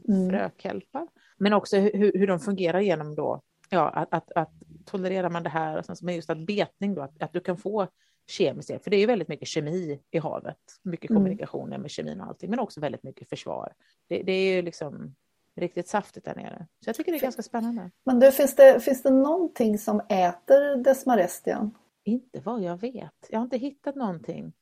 Mm. 0.09 0.29
frökelpar. 0.29 1.07
Men 1.37 1.53
också 1.53 1.77
hur, 1.77 2.11
hur 2.19 2.27
de 2.27 2.39
fungerar 2.39 2.79
genom 2.79 3.15
då, 3.15 3.41
ja, 3.69 3.89
att, 3.89 4.13
att, 4.13 4.31
att 4.31 4.51
tolererar 4.85 5.29
man 5.29 5.43
det 5.43 5.49
här, 5.49 5.77
och 5.77 5.85
sen, 5.85 5.95
men 6.01 6.15
just 6.15 6.29
att 6.29 6.45
betning 6.45 6.95
då, 6.95 7.01
att, 7.01 7.23
att 7.23 7.33
du 7.33 7.39
kan 7.39 7.57
få 7.57 7.87
kemiskt 8.27 8.83
för 8.83 8.89
det 8.89 8.95
är 8.97 8.99
ju 8.99 9.05
väldigt 9.05 9.27
mycket 9.27 9.47
kemi 9.47 9.99
i 10.11 10.17
havet, 10.17 10.57
mycket 10.83 11.09
Mm. 11.09 11.19
kommunikationer 11.19 11.77
med 11.77 11.91
kemin 11.91 12.21
och 12.21 12.27
allting, 12.27 12.49
men 12.49 12.59
också 12.59 12.79
väldigt 12.79 13.03
mycket 13.03 13.29
försvar. 13.29 13.73
Det, 14.09 14.23
det 14.23 14.31
är 14.31 14.55
ju 14.55 14.61
liksom 14.61 15.15
riktigt 15.55 15.87
saftigt 15.87 16.25
där 16.25 16.35
nere. 16.35 16.67
Så 16.83 16.89
jag 16.89 16.95
tycker 16.95 17.11
det 17.11 17.17
är 17.17 17.21
ganska 17.21 17.43
spännande. 17.43 17.91
Men 18.05 18.19
du, 18.19 18.31
finns 18.31 18.55
det, 18.55 18.79
finns 18.79 19.03
det 19.03 19.11
någonting 19.11 19.77
som 19.77 19.99
äter 20.09 20.83
desmarestian? 20.83 21.71
Inte 22.03 22.39
vad 22.39 22.61
jag 22.61 22.77
vet. 22.81 23.27
Jag 23.29 23.39
har 23.39 23.43
inte 23.43 23.57
hittat 23.57 23.95
någonting. 23.95 24.53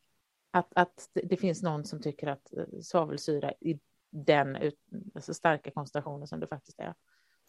Att, 0.52 0.68
att 0.76 1.10
det, 1.14 1.38
finns 1.38 1.64
någon 1.64 1.86
som 1.86 2.02
tycker 2.02 2.28
att 2.28 2.54
eh, 2.58 2.64
svavelsyra 2.82 3.54
i 3.60 3.80
den 4.10 4.56
ut, 4.56 4.76
alltså 5.16 5.34
starka 5.34 5.72
koncentrationen 5.72 6.28
som 6.28 6.40
det 6.40 6.48
faktiskt 6.48 6.80
är, 6.80 6.94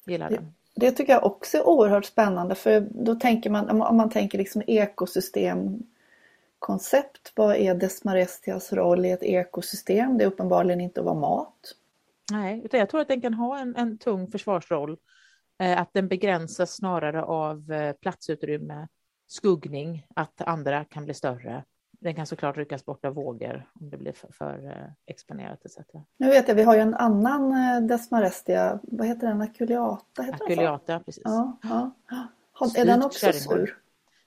gillar 0.07 0.31
Det- 0.31 0.37
den. 0.37 0.55
Det 0.75 0.93
tycker 0.93 1.13
jag 1.13 1.25
också 1.25 1.59
är 1.59 1.69
oerhört 1.69 2.05
spännande 2.05 2.55
för 2.55 2.81
då 2.91 3.15
tänker 3.15 3.51
man, 3.51 3.83
om 3.83 3.97
man 3.97 4.11
tänker 4.11 4.39
liksom 4.39 4.63
ekosystemkoncept, 4.67 7.33
vad 7.35 7.57
är 7.57 7.75
desmarestias 7.75 8.73
roll 8.73 9.05
i 9.05 9.11
ett 9.11 9.23
ekosystem? 9.23 10.19
Det 10.19 10.25
är 10.25 10.29
uppenbarligen 10.29 10.81
inte 10.81 11.01
att 11.01 11.07
vara 11.07 11.21
mat. 11.21 11.75
Nej, 12.31 12.63
utan 12.65 12.81
jag 12.81 12.89
tror 12.89 13.01
att 13.01 13.09
den 13.09 13.21
kan 13.21 13.35
ha 13.35 13.59
en, 13.59 13.77
en 13.77 13.99
tung 13.99 14.31
försvarsroll. 14.31 14.97
Eh, 15.59 15.81
att 15.81 15.93
den 15.93 16.09
begränsas 16.09 16.73
snarare 16.73 17.23
av 17.23 17.73
eh, 17.73 17.93
platsutrymme, 17.93 18.89
skuggning, 19.27 20.07
att 20.15 20.43
andra 20.43 20.85
kan 20.85 21.05
bli 21.05 21.15
större. 21.15 21.65
Den 22.03 22.15
kan 22.15 22.27
såklart 22.27 22.57
ryckas 22.57 22.85
bort 22.85 23.05
av 23.05 23.15
vågor 23.15 23.69
om 23.81 23.91
det 23.91 23.97
blir 23.97 24.13
för, 24.13 24.33
för 24.33 24.67
eh, 24.67 24.93
exponerat 25.07 25.65
etc. 25.65 25.79
Nu 26.17 26.27
vet 26.29 26.49
jag, 26.49 26.55
vi 26.55 26.63
har 26.63 26.75
ju 26.75 26.81
en 26.81 26.95
annan 26.95 27.53
eh, 27.53 27.87
desmarestia, 27.89 28.81
vad 28.83 29.07
heter 29.07 29.27
den? 29.27 29.41
Aculeata? 29.41 30.23
Heter 30.23 30.39
Den? 30.39 30.53
Aculeata, 30.53 31.01
precis. 31.01 31.23
ja, 31.25 31.59
ja. 31.63 31.91
Har- 32.53 32.79
Är 32.81 32.85
den 32.87 33.03
också 33.03 33.19
kärringhåll. 33.27 33.67
sur? 33.67 33.79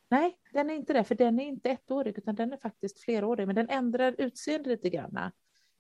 Nej, 0.10 0.38
den 0.54 0.70
är 0.70 0.74
inte 0.74 0.94
det, 0.94 1.04
för 1.04 1.16
den 1.16 1.40
är 1.40 1.46
inte 1.48 1.70
ettårig, 1.70 2.18
utan 2.18 2.36
den 2.36 2.54
är 2.54 2.58
faktiskt 2.58 3.00
flerårig, 3.00 3.48
men 3.48 3.56
den 3.56 3.70
ändrar 3.70 4.16
utseende 4.18 4.70
lite 4.70 4.90
grann. 4.90 5.32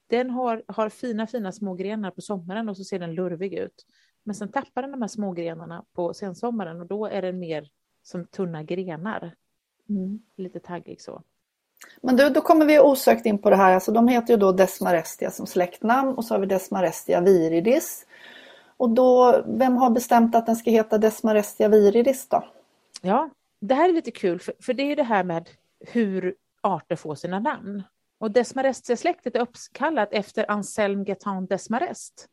Den 0.08 0.30
har, 0.30 0.64
har 0.68 0.90
fina, 0.90 1.28
fina 1.28 1.52
små 1.52 1.74
grenar 1.74 2.12
på 2.12 2.22
sommaren 2.22 2.70
och 2.70 2.78
så 2.78 2.84
ser 2.84 3.00
den 3.00 3.14
lurvig 3.16 3.54
ut. 3.54 3.86
Men 4.24 4.36
sen 4.36 4.52
tappar 4.52 4.82
den 4.82 4.92
de 4.92 5.02
här 5.02 5.08
små 5.10 5.32
grenarna 5.32 5.86
på 5.94 6.14
sensommaren 6.14 6.82
och 6.82 6.88
då 6.88 7.06
är 7.06 7.22
den 7.22 7.40
mer 7.40 7.70
som 8.04 8.25
tunna 8.25 8.64
grenar, 8.64 9.36
Mm. 9.90 10.20
lite 10.38 10.60
taggig 10.60 11.02
så. 11.02 11.24
Men 12.01 12.15
du, 12.15 12.29
då 12.29 12.41
kommer 12.41 12.65
vi 12.65 12.79
osökt 12.79 13.25
in 13.25 13.38
på 13.38 13.50
det 13.50 13.55
här. 13.55 13.74
Alltså, 13.74 13.91
de 13.91 14.08
heter 14.08 14.34
ju 14.34 14.39
då 14.39 14.51
Desmarestia 14.51 15.32
som 15.32 15.48
släktnamn 15.48 16.13
och 16.13 16.25
så 16.25 16.34
har 16.34 16.39
vi 16.39 16.46
Desmarestia 16.46 17.22
viridis. 17.22 18.05
Och 18.77 18.89
då, 18.89 19.44
vem 19.48 19.77
har 19.77 19.89
bestämt 19.89 20.36
att 20.36 20.46
den 20.46 20.55
ska 20.55 20.72
heta 20.72 20.98
Desmarestia 20.98 21.67
viridis 21.67 22.27
då? 22.29 22.44
Ja, 23.01 23.29
det 23.60 23.75
här 23.75 23.89
är 23.89 23.94
lite 23.94 24.12
kul, 24.12 24.39
för, 24.39 24.53
för 24.60 24.74
det 24.74 24.84
är 24.84 24.88
ju 24.88 24.96
det 24.96 25.03
här 25.03 25.24
med 25.24 25.50
hur 25.79 26.36
arter 26.62 26.96
får 26.96 27.15
sina 27.15 27.39
namn. 27.39 27.84
Och 28.17 28.32
Desmarestia-släktet 28.32 29.36
är 29.36 29.39
uppkallat 29.39 30.10
efter 30.12 30.51
Anselme 30.51 31.03
Guettin 31.03 31.46
Desmarest, 31.46 32.27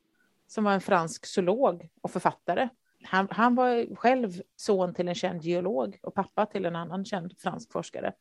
som 0.46 0.64
var 0.64 0.72
en 0.72 0.80
fransk 0.80 1.26
zoolog 1.26 1.88
och 2.00 2.10
författare. 2.10 2.68
Han, 3.04 3.28
han 3.30 3.54
var 3.54 3.96
själv 3.96 4.42
son 4.56 4.94
till 4.94 5.08
en 5.08 5.14
känd 5.14 5.42
geolog 5.42 5.98
och 6.02 6.14
pappa 6.14 6.46
till 6.46 6.66
en 6.66 6.76
annan 6.76 7.04
känd 7.04 7.34
fransk 7.38 7.72
forskare. 7.72 8.12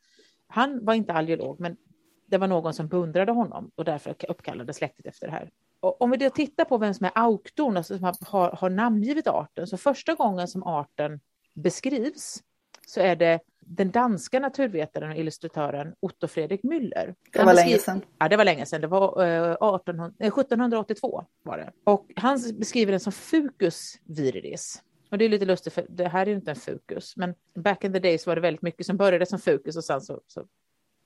Han 0.52 0.86
var 0.86 0.94
inte 0.94 1.14
algeolog, 1.14 1.60
men 1.60 1.78
det 2.26 2.38
var 2.38 2.48
någon 2.48 2.74
som 2.74 2.88
beundrade 2.88 3.32
honom 3.32 3.72
och 3.76 3.86
därför 3.86 4.16
uppkallade 4.30 4.74
släktet 4.74 5.06
efter 5.06 5.28
det 5.28 5.34
här. 5.34 5.50
Och 5.80 6.02
om 6.02 6.12
vi 6.12 6.18
då 6.18 6.30
tittar 6.30 6.66
på 6.66 6.78
vem 6.78 6.94
som 6.94 7.06
är 7.06 7.12
auktorn, 7.16 7.78
alltså 7.78 7.98
som 7.98 8.14
har, 8.22 8.52
har, 8.52 8.70
namngivit 8.70 9.28
arten, 9.28 9.68
så 9.68 9.78
första 9.78 10.14
gången 10.14 10.48
som 10.48 10.64
arten 10.64 11.20
beskrivs 11.54 12.44
så 12.88 13.00
är 13.00 13.16
det 13.16 13.40
den 13.60 13.92
danska 13.92 14.40
naturvetaren 14.40 15.12
och 15.12 15.18
illustratören 15.18 15.96
Otto 16.00 16.28
Fredrik 16.28 16.64
Müller. 16.64 17.16
Det 17.34 17.44
var 17.44 17.54
länge 17.54 17.78
sedan. 17.78 18.02
Ja, 18.20 18.30
det 18.30 18.38
var 18.38 18.46
länge 18.46 18.66
sedan. 18.66 18.82
Det 18.82 18.88
var 18.88 19.24
eh, 19.24 19.52
1800, 19.52 20.14
eh, 20.20 20.28
1782 20.28 21.26
var 21.44 21.58
det. 21.58 21.72
Och 21.84 22.12
han 22.16 22.40
beskriver 22.60 22.92
den 22.92 23.00
som 23.00 23.14
Fucus 23.14 24.00
viridis. 24.04 24.82
Och 25.12 25.18
det 25.18 25.26
är 25.26 25.30
lite 25.30 25.46
lustigt 25.46 25.74
för 25.74 25.86
det 25.90 26.08
här 26.08 26.22
är 26.22 26.26
ju 26.30 26.36
inte 26.36 26.52
en 26.52 26.56
Fucus, 26.56 27.18
men 27.18 27.36
back 27.56 27.84
in 27.84 27.94
the 27.94 28.00
days 28.00 28.28
var 28.28 28.36
det 28.36 28.42
väldigt 28.42 28.62
mycket 28.62 28.86
som 28.86 28.98
började 28.98 29.26
som 29.26 29.40
Fucus 29.40 29.78
och 29.78 29.84
sen 29.84 30.02
så, 30.02 30.22
så 30.28 30.46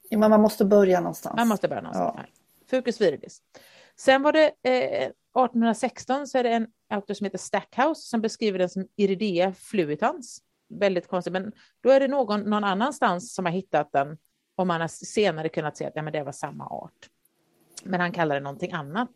Ja, 0.10 0.18
man 0.18 0.42
måste 0.42 0.66
börja 0.66 1.00
någonstans. 1.00 1.36
man 1.36 1.48
måste 1.48 1.68
börja 1.68 1.82
någonstans. 1.82 2.16
Ja. 2.18 2.26
Fucus 2.70 3.02
viridis. 3.02 3.42
Sen 3.98 4.22
var 4.22 4.32
det 4.32 4.46
eh, 4.64 5.06
1816 5.06 6.28
så 6.28 6.38
är 6.38 6.44
det 6.44 6.50
en 6.50 6.68
autor 6.90 7.14
som 7.14 7.26
heter 7.26 7.38
Stackhouse 7.38 8.02
som 8.02 8.22
beskriver 8.22 8.60
den 8.60 8.70
som 8.70 8.88
Iridea 8.96 9.54
fluitans. 9.54 10.42
Väldigt 10.70 11.08
konstigt, 11.08 11.34
men 11.34 11.52
då 11.82 11.90
är 11.90 12.00
det 12.00 12.08
någon 12.08 12.42
någon 12.42 12.64
annanstans 12.64 13.36
som 13.36 13.46
har 13.46 13.52
hittat 13.52 13.92
den 13.92 14.18
och 14.56 14.68
man 14.68 14.82
har 14.82 14.88
senare 14.88 15.50
kunnat 15.50 15.78
se 15.78 15.86
att 15.86 15.96
ja, 15.96 16.02
men 16.02 16.14
det 16.14 16.24
var 16.24 16.32
samma 16.32 16.66
art. 16.66 17.10
Men 17.84 18.00
han 18.00 18.12
kallar 18.12 18.36
det 18.36 18.42
någonting 18.42 18.72
annat. 18.72 19.12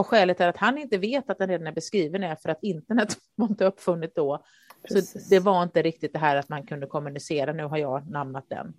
Och 0.00 0.06
skälet 0.06 0.40
är 0.40 0.48
att 0.48 0.56
han 0.56 0.78
inte 0.78 0.98
vet 0.98 1.30
att 1.30 1.38
den 1.38 1.48
redan 1.48 1.66
är 1.66 1.72
beskriven 1.72 2.22
är 2.22 2.36
för 2.36 2.48
att 2.48 2.58
internet 2.62 3.16
var 3.34 3.48
inte 3.48 3.64
uppfunnet 3.64 4.14
då. 4.14 4.44
Precis. 4.88 5.12
Så 5.12 5.30
det 5.30 5.40
var 5.40 5.62
inte 5.62 5.82
riktigt 5.82 6.12
det 6.12 6.18
här 6.18 6.36
att 6.36 6.48
man 6.48 6.66
kunde 6.66 6.86
kommunicera, 6.86 7.52
nu 7.52 7.64
har 7.64 7.76
jag 7.78 8.10
namnat 8.10 8.44
den. 8.48 8.74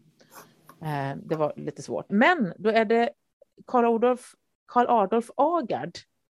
Eh, 0.81 1.17
det 1.23 1.35
var 1.35 1.53
lite 1.55 1.81
svårt. 1.81 2.05
Men 2.09 2.53
då 2.57 2.69
är 2.69 2.85
det 2.85 3.09
Karl 3.67 3.85
Adolf, 3.85 4.31
Karl 4.67 4.85
Adolf 4.89 5.29
Agard, 5.35 5.91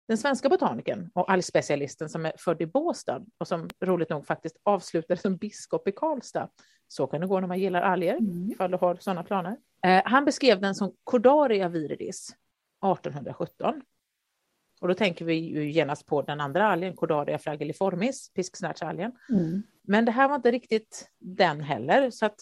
den 0.08 0.18
svenska 0.18 0.48
botanikern 0.48 1.10
och 1.14 1.30
algspecialisten 1.30 2.08
som 2.08 2.26
är 2.26 2.32
född 2.38 2.62
i 2.62 2.66
Båstad 2.66 3.22
och 3.38 3.48
som 3.48 3.68
roligt 3.84 4.10
nog 4.10 4.26
faktiskt 4.26 4.56
avslutade 4.62 5.20
som 5.20 5.36
biskop 5.36 5.88
i 5.88 5.92
Karlstad. 5.92 6.48
Så 6.88 7.06
kan 7.06 7.20
det 7.20 7.26
gå 7.26 7.40
när 7.40 7.48
man 7.48 7.58
gillar 7.58 7.82
alger, 7.82 8.16
Mm. 8.16 8.50
ifall 8.52 8.70
du 8.70 8.76
har 8.76 8.96
sådana 9.00 9.22
planer. 9.22 9.56
Eh, 9.86 10.02
han 10.04 10.24
beskrev 10.24 10.60
den 10.60 10.74
som 10.74 10.92
Cordaria 11.04 11.68
viridis 11.68 12.36
1817. 12.84 13.82
Och 14.82 14.88
då 14.88 14.94
tänker 14.94 15.24
vi 15.24 15.34
ju 15.34 15.70
genast 15.70 16.06
på 16.06 16.22
den 16.22 16.40
andra 16.40 16.66
algen, 16.66 16.96
Cordaria 16.96 17.38
fragiliformis, 17.38 18.32
pisksnärtsalgen. 18.34 19.12
Mm. 19.30 19.62
Men 19.82 20.04
det 20.04 20.12
här 20.12 20.28
var 20.28 20.36
inte 20.36 20.50
riktigt 20.50 21.10
den 21.18 21.60
heller, 21.60 22.10
så 22.10 22.26
att 22.26 22.40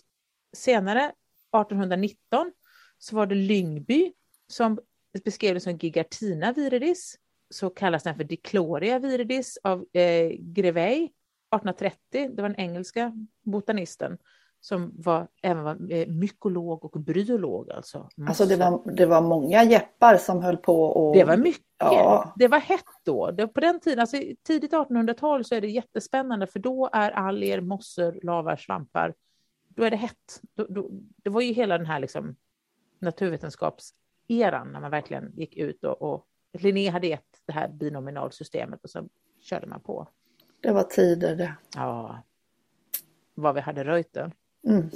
senare, 0.53 1.05
1819, 1.05 2.53
så 2.99 3.17
var 3.17 3.27
det 3.27 3.35
Lyngby 3.35 4.13
som 4.49 4.79
beskrev 5.25 5.55
det 5.55 5.61
som 5.61 5.77
Gigartina 5.77 6.53
viridis, 6.53 7.19
så 7.51 7.71
kallas 7.71 8.03
den 8.03 8.17
för 8.17 8.25
Dicloria 8.25 8.99
viridis 8.99 9.59
av 9.63 9.87
eh, 9.93 10.31
Grevey 10.39 11.05
1830. 11.05 11.97
Det 12.11 12.43
var 12.43 12.49
den 12.49 12.61
engelska 12.61 13.13
botanisten 13.45 14.19
som 14.61 14.93
var, 14.99 15.29
även 15.43 15.65
var 15.65 15.93
eh, 15.93 16.07
mykolog 16.07 16.85
och 16.85 17.01
bryolog. 17.01 17.71
Alltså, 17.71 18.09
Alltså 18.29 18.45
det 18.45 18.57
var, 18.57 18.93
det 18.97 19.07
var 19.07 19.21
många 19.21 19.65
jeppar 19.65 20.17
som 20.17 20.43
höll 20.43 20.57
på 20.57 20.83
och... 20.83 21.15
Det 21.15 21.25
var 21.25 21.37
mycket. 21.37 21.65
Ja. 21.79 22.33
Det 22.37 22.49
var 22.49 22.59
hett 22.59 22.85
då. 23.05 23.31
Det, 23.31 23.49
på 23.49 23.61
den 23.61 23.81
tiden, 23.81 23.99
alltså 23.99 24.17
tidigt 24.43 24.73
1800-tal 24.73 25.45
så 25.45 25.55
är 25.55 25.61
det 25.61 25.69
jättespännande 25.69 26.47
för 26.47 26.59
då 26.59 26.91
är 26.93 27.11
alger, 27.11 27.61
mossor, 27.61 28.19
lavar, 28.23 28.57
svampar. 28.57 29.15
Då 29.69 29.83
är 29.83 29.91
det 29.91 29.97
hett. 29.97 30.41
Då, 30.55 30.67
då, 30.69 30.91
det 31.17 31.31
var 31.31 31.41
ju 31.41 31.53
hela 31.53 31.79
den 31.79 31.87
här 31.87 32.01
liksom 32.01 32.37
naturvetenskapseran 32.99 34.73
när 34.73 34.81
man 34.81 34.91
verkligen 34.91 35.33
gick 35.37 35.57
ut 35.57 35.85
och, 35.85 36.03
och 36.03 36.27
Linné 36.53 36.91
hade 36.91 37.07
gett 37.07 37.43
det 37.47 37.53
här 37.53 37.69
binominalsystemet 37.69 38.85
och 38.85 38.91
så 38.91 39.09
körde 39.41 39.67
man 39.67 39.81
på. 39.81 40.09
Det 40.61 40.73
var 40.73 40.83
tider 40.83 41.37
det. 41.37 41.55
Ja, 41.77 42.23
vad 43.35 43.55
vi 43.55 43.61
hade 43.61 43.85
röjt 43.85 44.13
den. 44.13 44.33
Mm. 44.67 44.91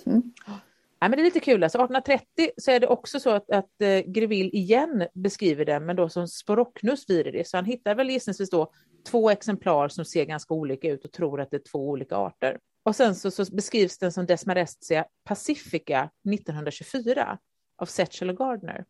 Ja, 1.01 1.09
men 1.09 1.11
det 1.11 1.23
är 1.23 1.25
lite 1.25 1.41
kul, 1.41 1.65
alltså 1.65 1.79
1830 1.79 2.51
så 2.57 2.71
är 2.71 2.81
det 2.81 2.87
också 2.87 3.21
så 3.21 3.31
att, 3.31 3.51
att 3.51 3.81
eh, 3.81 3.99
Greville 3.99 4.51
igen 4.51 5.07
beskriver 5.15 5.65
den, 5.65 5.87
men 5.87 5.97
då 5.97 6.09
som 6.09 6.29
Sporocnus 6.29 7.11
viridis, 7.11 7.51
så 7.51 7.57
han 7.57 7.65
hittar 7.65 7.95
väl 7.95 8.11
gissningsvis 8.11 8.51
då 8.51 8.73
två 9.11 9.31
exemplar 9.31 9.89
som 9.89 10.05
ser 10.05 10.25
ganska 10.25 10.55
olika 10.55 10.89
ut 10.89 11.05
och 11.05 11.13
tror 11.13 11.41
att 11.41 11.51
det 11.51 11.57
är 11.57 11.71
två 11.73 11.89
olika 11.89 12.17
arter. 12.17 12.59
Och 12.83 12.97
sen 12.97 13.15
så, 13.15 13.31
så 13.31 13.45
beskrivs 13.55 13.99
den 13.99 14.13
som 14.13 14.27
Desmarestia 14.27 15.05
pacifica 15.25 16.11
1924 16.35 17.39
av 17.77 17.87
Setchel 17.87 18.31
och 18.31 18.37
Gardner. 18.37 18.85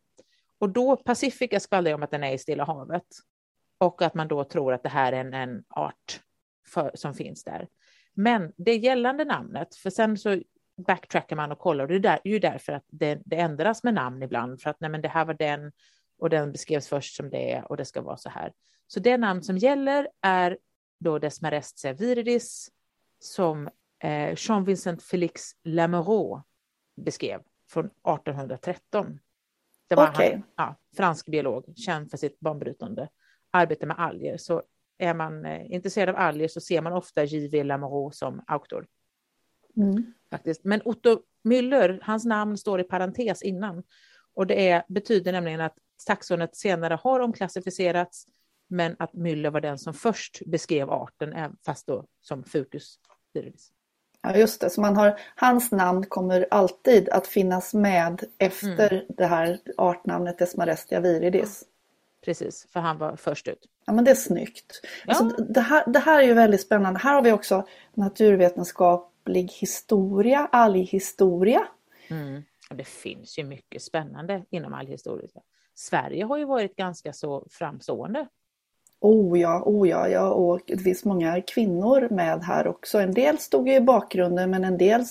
Och 0.59 0.69
då 0.69 0.95
Pacifica 0.95 1.59
skvallrar 1.59 1.93
om 1.93 2.03
att 2.03 2.11
den 2.11 2.23
är 2.23 2.33
i 2.33 2.37
Stilla 2.37 2.63
havet 2.63 3.07
och 3.77 4.01
att 4.01 4.13
man 4.13 4.27
då 4.27 4.43
tror 4.43 4.73
att 4.73 4.83
det 4.83 4.89
här 4.89 5.13
är 5.13 5.19
en, 5.19 5.33
en 5.33 5.63
art 5.69 6.21
för, 6.67 6.91
som 6.93 7.13
finns 7.13 7.43
där. 7.43 7.67
Men 8.13 8.53
det 8.57 8.75
gällande 8.75 9.25
namnet, 9.25 9.75
för 9.75 9.89
sen 9.89 10.17
så 10.17 10.41
backtrackar 10.77 11.35
man 11.35 11.51
och 11.51 11.59
kollar 11.59 11.83
och 11.83 12.01
det 12.01 12.09
är 12.09 12.19
ju 12.23 12.39
därför 12.39 12.73
att 12.73 12.83
det, 12.87 13.21
det, 13.25 13.35
ändras 13.35 13.83
med 13.83 13.93
namn 13.93 14.23
ibland 14.23 14.61
för 14.61 14.69
att 14.69 14.79
nej, 14.79 14.89
men 14.89 15.01
det 15.01 15.07
här 15.07 15.25
var 15.25 15.33
den 15.33 15.71
och 16.17 16.29
den 16.29 16.51
beskrevs 16.51 16.87
först 16.87 17.15
som 17.15 17.29
det 17.29 17.63
och 17.69 17.77
det 17.77 17.85
ska 17.85 18.01
vara 18.01 18.17
så 18.17 18.29
här. 18.29 18.53
Så 18.87 18.99
det 18.99 19.17
namn 19.17 19.43
som 19.43 19.57
gäller 19.57 20.07
är 20.21 20.57
då 20.99 21.19
Desmarestia 21.19 21.93
viridis 21.93 22.69
som 23.19 23.69
eh, 24.03 24.33
Jean-Vincent 24.37 25.03
Félix 25.03 25.51
Lamoureux 25.63 26.43
beskrev 26.95 27.41
från 27.69 27.85
1813. 27.85 29.19
Det 29.87 29.95
var 29.95 30.09
okay. 30.09 30.31
han, 30.31 30.43
ja, 30.55 30.75
fransk 30.97 31.25
biolog, 31.25 31.73
känd 31.77 32.11
för 32.11 32.17
sitt 32.17 32.39
banbrytande 32.39 33.09
arbete 33.51 33.85
med 33.85 33.99
alger. 33.99 34.37
Så 34.37 34.63
är 34.97 35.13
man 35.13 35.45
eh, 35.45 35.71
intresserad 35.71 36.09
av 36.09 36.15
alger 36.15 36.47
så 36.47 36.61
ser 36.61 36.81
man 36.81 36.93
ofta 36.93 37.23
J.V. 37.23 37.63
Lamoureux 37.63 38.17
som 38.17 38.43
auktor. 38.47 38.87
Mm. 39.77 40.13
Faktiskt. 40.31 40.63
Men 40.63 40.81
Otto 40.85 41.19
Müller, 41.43 41.99
hans 42.01 42.25
namn 42.25 42.57
står 42.57 42.79
i 42.79 42.83
parentes 42.83 43.41
innan. 43.41 43.83
Och 44.33 44.47
det 44.47 44.69
är, 44.69 44.83
betyder 44.87 45.31
nämligen 45.31 45.61
att 45.61 45.75
taxonet 46.05 46.55
senare 46.55 46.99
har 47.03 47.19
omklassificerats, 47.19 48.25
men 48.67 48.95
att 48.99 49.13
Müller 49.13 49.49
var 49.49 49.61
den 49.61 49.77
som 49.77 49.93
först 49.93 50.41
beskrev 50.45 50.91
arten, 50.91 51.57
fast 51.65 51.87
då 51.87 52.05
som 52.21 52.43
Fucus 52.43 52.99
viridis. 53.33 53.71
Ja, 54.21 54.37
just 54.37 54.61
det. 54.61 54.69
Så 54.69 54.81
man 54.81 54.97
har, 54.97 55.19
hans 55.35 55.71
namn 55.71 56.05
kommer 56.05 56.47
alltid 56.51 57.09
att 57.09 57.27
finnas 57.27 57.73
med 57.73 58.23
efter 58.37 58.93
mm. 58.93 59.05
det 59.09 59.25
här 59.25 59.59
artnamnet 59.77 60.37
Desmarestia 60.37 60.99
viridis. 60.99 61.63
Precis, 62.25 62.67
för 62.69 62.79
han 62.79 62.97
var 62.97 63.15
först 63.15 63.47
ut. 63.47 63.69
Ja, 63.85 63.93
men 63.93 64.05
det 64.05 64.11
är 64.11 64.15
snyggt. 64.15 64.81
Ja. 65.05 65.13
Alltså, 65.13 65.43
det, 65.43 65.61
här, 65.61 65.83
det 65.87 65.99
här 65.99 66.23
är 66.23 66.27
ju 66.27 66.33
väldigt 66.33 66.61
spännande. 66.61 66.99
Här 66.99 67.13
har 67.13 67.21
vi 67.21 67.31
också 67.31 67.67
naturvetenskaplig 69.25 69.51
historia, 69.51 70.49
alghistoria. 70.51 71.67
Mm. 72.09 72.43
Det 72.69 72.87
finns 72.87 73.39
ju 73.39 73.43
mycket 73.43 73.81
spännande 73.81 74.45
inom 74.49 74.73
alghistoria. 74.73 75.41
Sverige 75.75 76.25
har 76.25 76.37
ju 76.37 76.45
varit 76.45 76.75
ganska 76.75 77.13
så 77.13 77.45
framstående 77.49 78.27
Oh 79.01 79.39
ja, 79.39 79.63
oh 79.65 79.89
ja, 79.89 80.07
ja, 80.07 80.29
och 80.29 80.61
det 80.67 80.77
finns 80.77 81.05
många 81.05 81.41
kvinnor 81.41 82.07
med 82.11 82.43
här 82.43 82.67
också. 82.67 82.99
En 82.99 83.13
del 83.13 83.37
stod 83.37 83.69
i 83.69 83.81
bakgrunden 83.81 84.49
men 84.49 84.63
en 84.63 84.77
del 84.77 85.03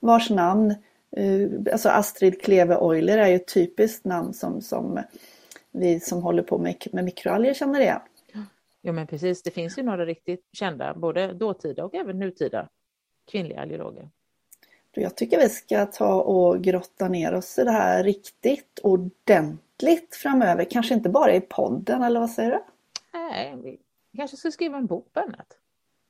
vars 0.00 0.30
namn, 0.30 0.74
eh, 1.16 1.72
alltså 1.72 1.88
Astrid 1.88 2.42
Kleve 2.42 2.74
Euler 2.74 3.18
är 3.18 3.28
ju 3.28 3.34
ett 3.34 3.54
typiskt 3.54 4.04
namn 4.04 4.34
som, 4.34 4.60
som 4.60 5.00
vi 5.72 6.00
som 6.00 6.22
håller 6.22 6.42
på 6.42 6.58
med, 6.58 6.76
med 6.92 7.04
mikroalger 7.04 7.54
känner 7.54 7.80
igen. 7.80 8.00
Ja 8.82 8.92
men 8.92 9.06
precis, 9.06 9.42
det 9.42 9.50
finns 9.50 9.78
ju 9.78 9.82
några 9.82 10.06
riktigt 10.06 10.48
kända, 10.52 10.94
både 10.94 11.32
dåtida 11.32 11.84
och 11.84 11.94
även 11.94 12.18
nutida 12.18 12.68
kvinnliga 13.32 13.60
algerologer. 13.60 14.10
Jag 14.94 15.16
tycker 15.16 15.38
vi 15.38 15.48
ska 15.48 15.86
ta 15.86 16.14
och 16.14 16.62
grotta 16.62 17.08
ner 17.08 17.34
oss 17.34 17.58
i 17.58 17.64
det 17.64 17.70
här 17.70 18.04
riktigt 18.04 18.78
ordentligt 18.82 20.14
framöver. 20.14 20.64
Kanske 20.70 20.94
inte 20.94 21.08
bara 21.08 21.34
i 21.34 21.40
podden, 21.40 22.02
eller 22.02 22.20
vad 22.20 22.30
säger 22.30 22.50
du? 22.50 22.62
Nej, 23.12 23.56
vi 23.62 23.78
kanske 24.16 24.36
ska 24.36 24.50
skriva 24.50 24.78
en 24.78 24.86
bok 24.86 25.12
på 25.12 25.20
ämnet. 25.20 25.46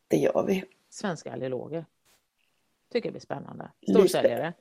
Det 0.09 0.17
gör 0.17 0.45
vi. 0.47 0.65
Svenska 0.91 1.33
alleloger. 1.33 1.85
Tycker 2.93 3.09
det 3.09 3.13
blir 3.13 3.21
spännande. 3.21 3.71
Storsäljare. 3.91 4.53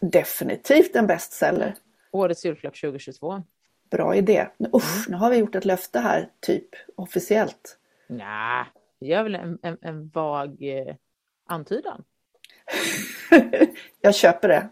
Definitivt 0.00 0.96
en 0.96 1.06
bestseller. 1.06 1.74
Årets 2.10 2.44
julklapp 2.44 2.80
2022. 2.80 3.42
Bra 3.90 4.14
idé. 4.14 4.48
Usch, 4.74 5.08
nu 5.08 5.16
har 5.16 5.30
vi 5.30 5.36
gjort 5.36 5.54
ett 5.54 5.64
löfte 5.64 5.98
här, 5.98 6.30
typ 6.40 6.68
officiellt. 6.96 7.78
Nej, 8.06 8.64
vi 8.98 9.06
gör 9.06 9.22
väl 9.22 9.34
en, 9.34 9.58
en, 9.62 9.78
en 9.80 10.08
vag 10.08 10.62
eh, 10.62 10.94
antydan. 11.46 12.04
Jag 14.00 14.14
köper 14.14 14.48
det. 14.48 14.68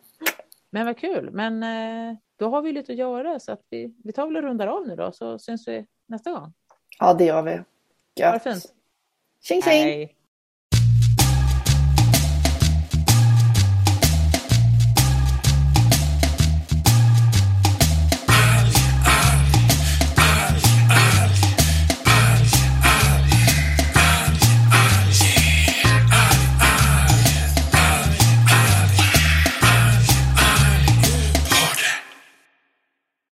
Men 0.70 0.86
vad 0.86 0.98
kul. 0.98 1.30
Men 1.30 1.62
eh, 1.62 2.16
då 2.38 2.48
har 2.48 2.62
vi 2.62 2.72
lite 2.72 2.92
att 2.92 2.98
göra 2.98 3.40
så 3.40 3.52
att 3.52 3.62
vi, 3.70 3.94
vi 4.04 4.12
tar 4.12 4.26
väl 4.26 4.36
och 4.36 4.42
rundar 4.42 4.66
av 4.66 4.88
nu 4.88 4.96
då 4.96 5.12
så 5.12 5.38
syns 5.38 5.68
vi 5.68 5.86
nästa 6.06 6.32
gång. 6.32 6.52
Ja, 6.98 7.14
det 7.14 7.24
gör 7.24 7.42
vi. 7.42 7.50
Gött. 7.50 7.66
Ha 8.18 8.32
det 8.32 8.40
fint. 8.40 8.74
Tjing 9.42 9.62
tjing! 9.62 9.82
Hej. 9.82 10.16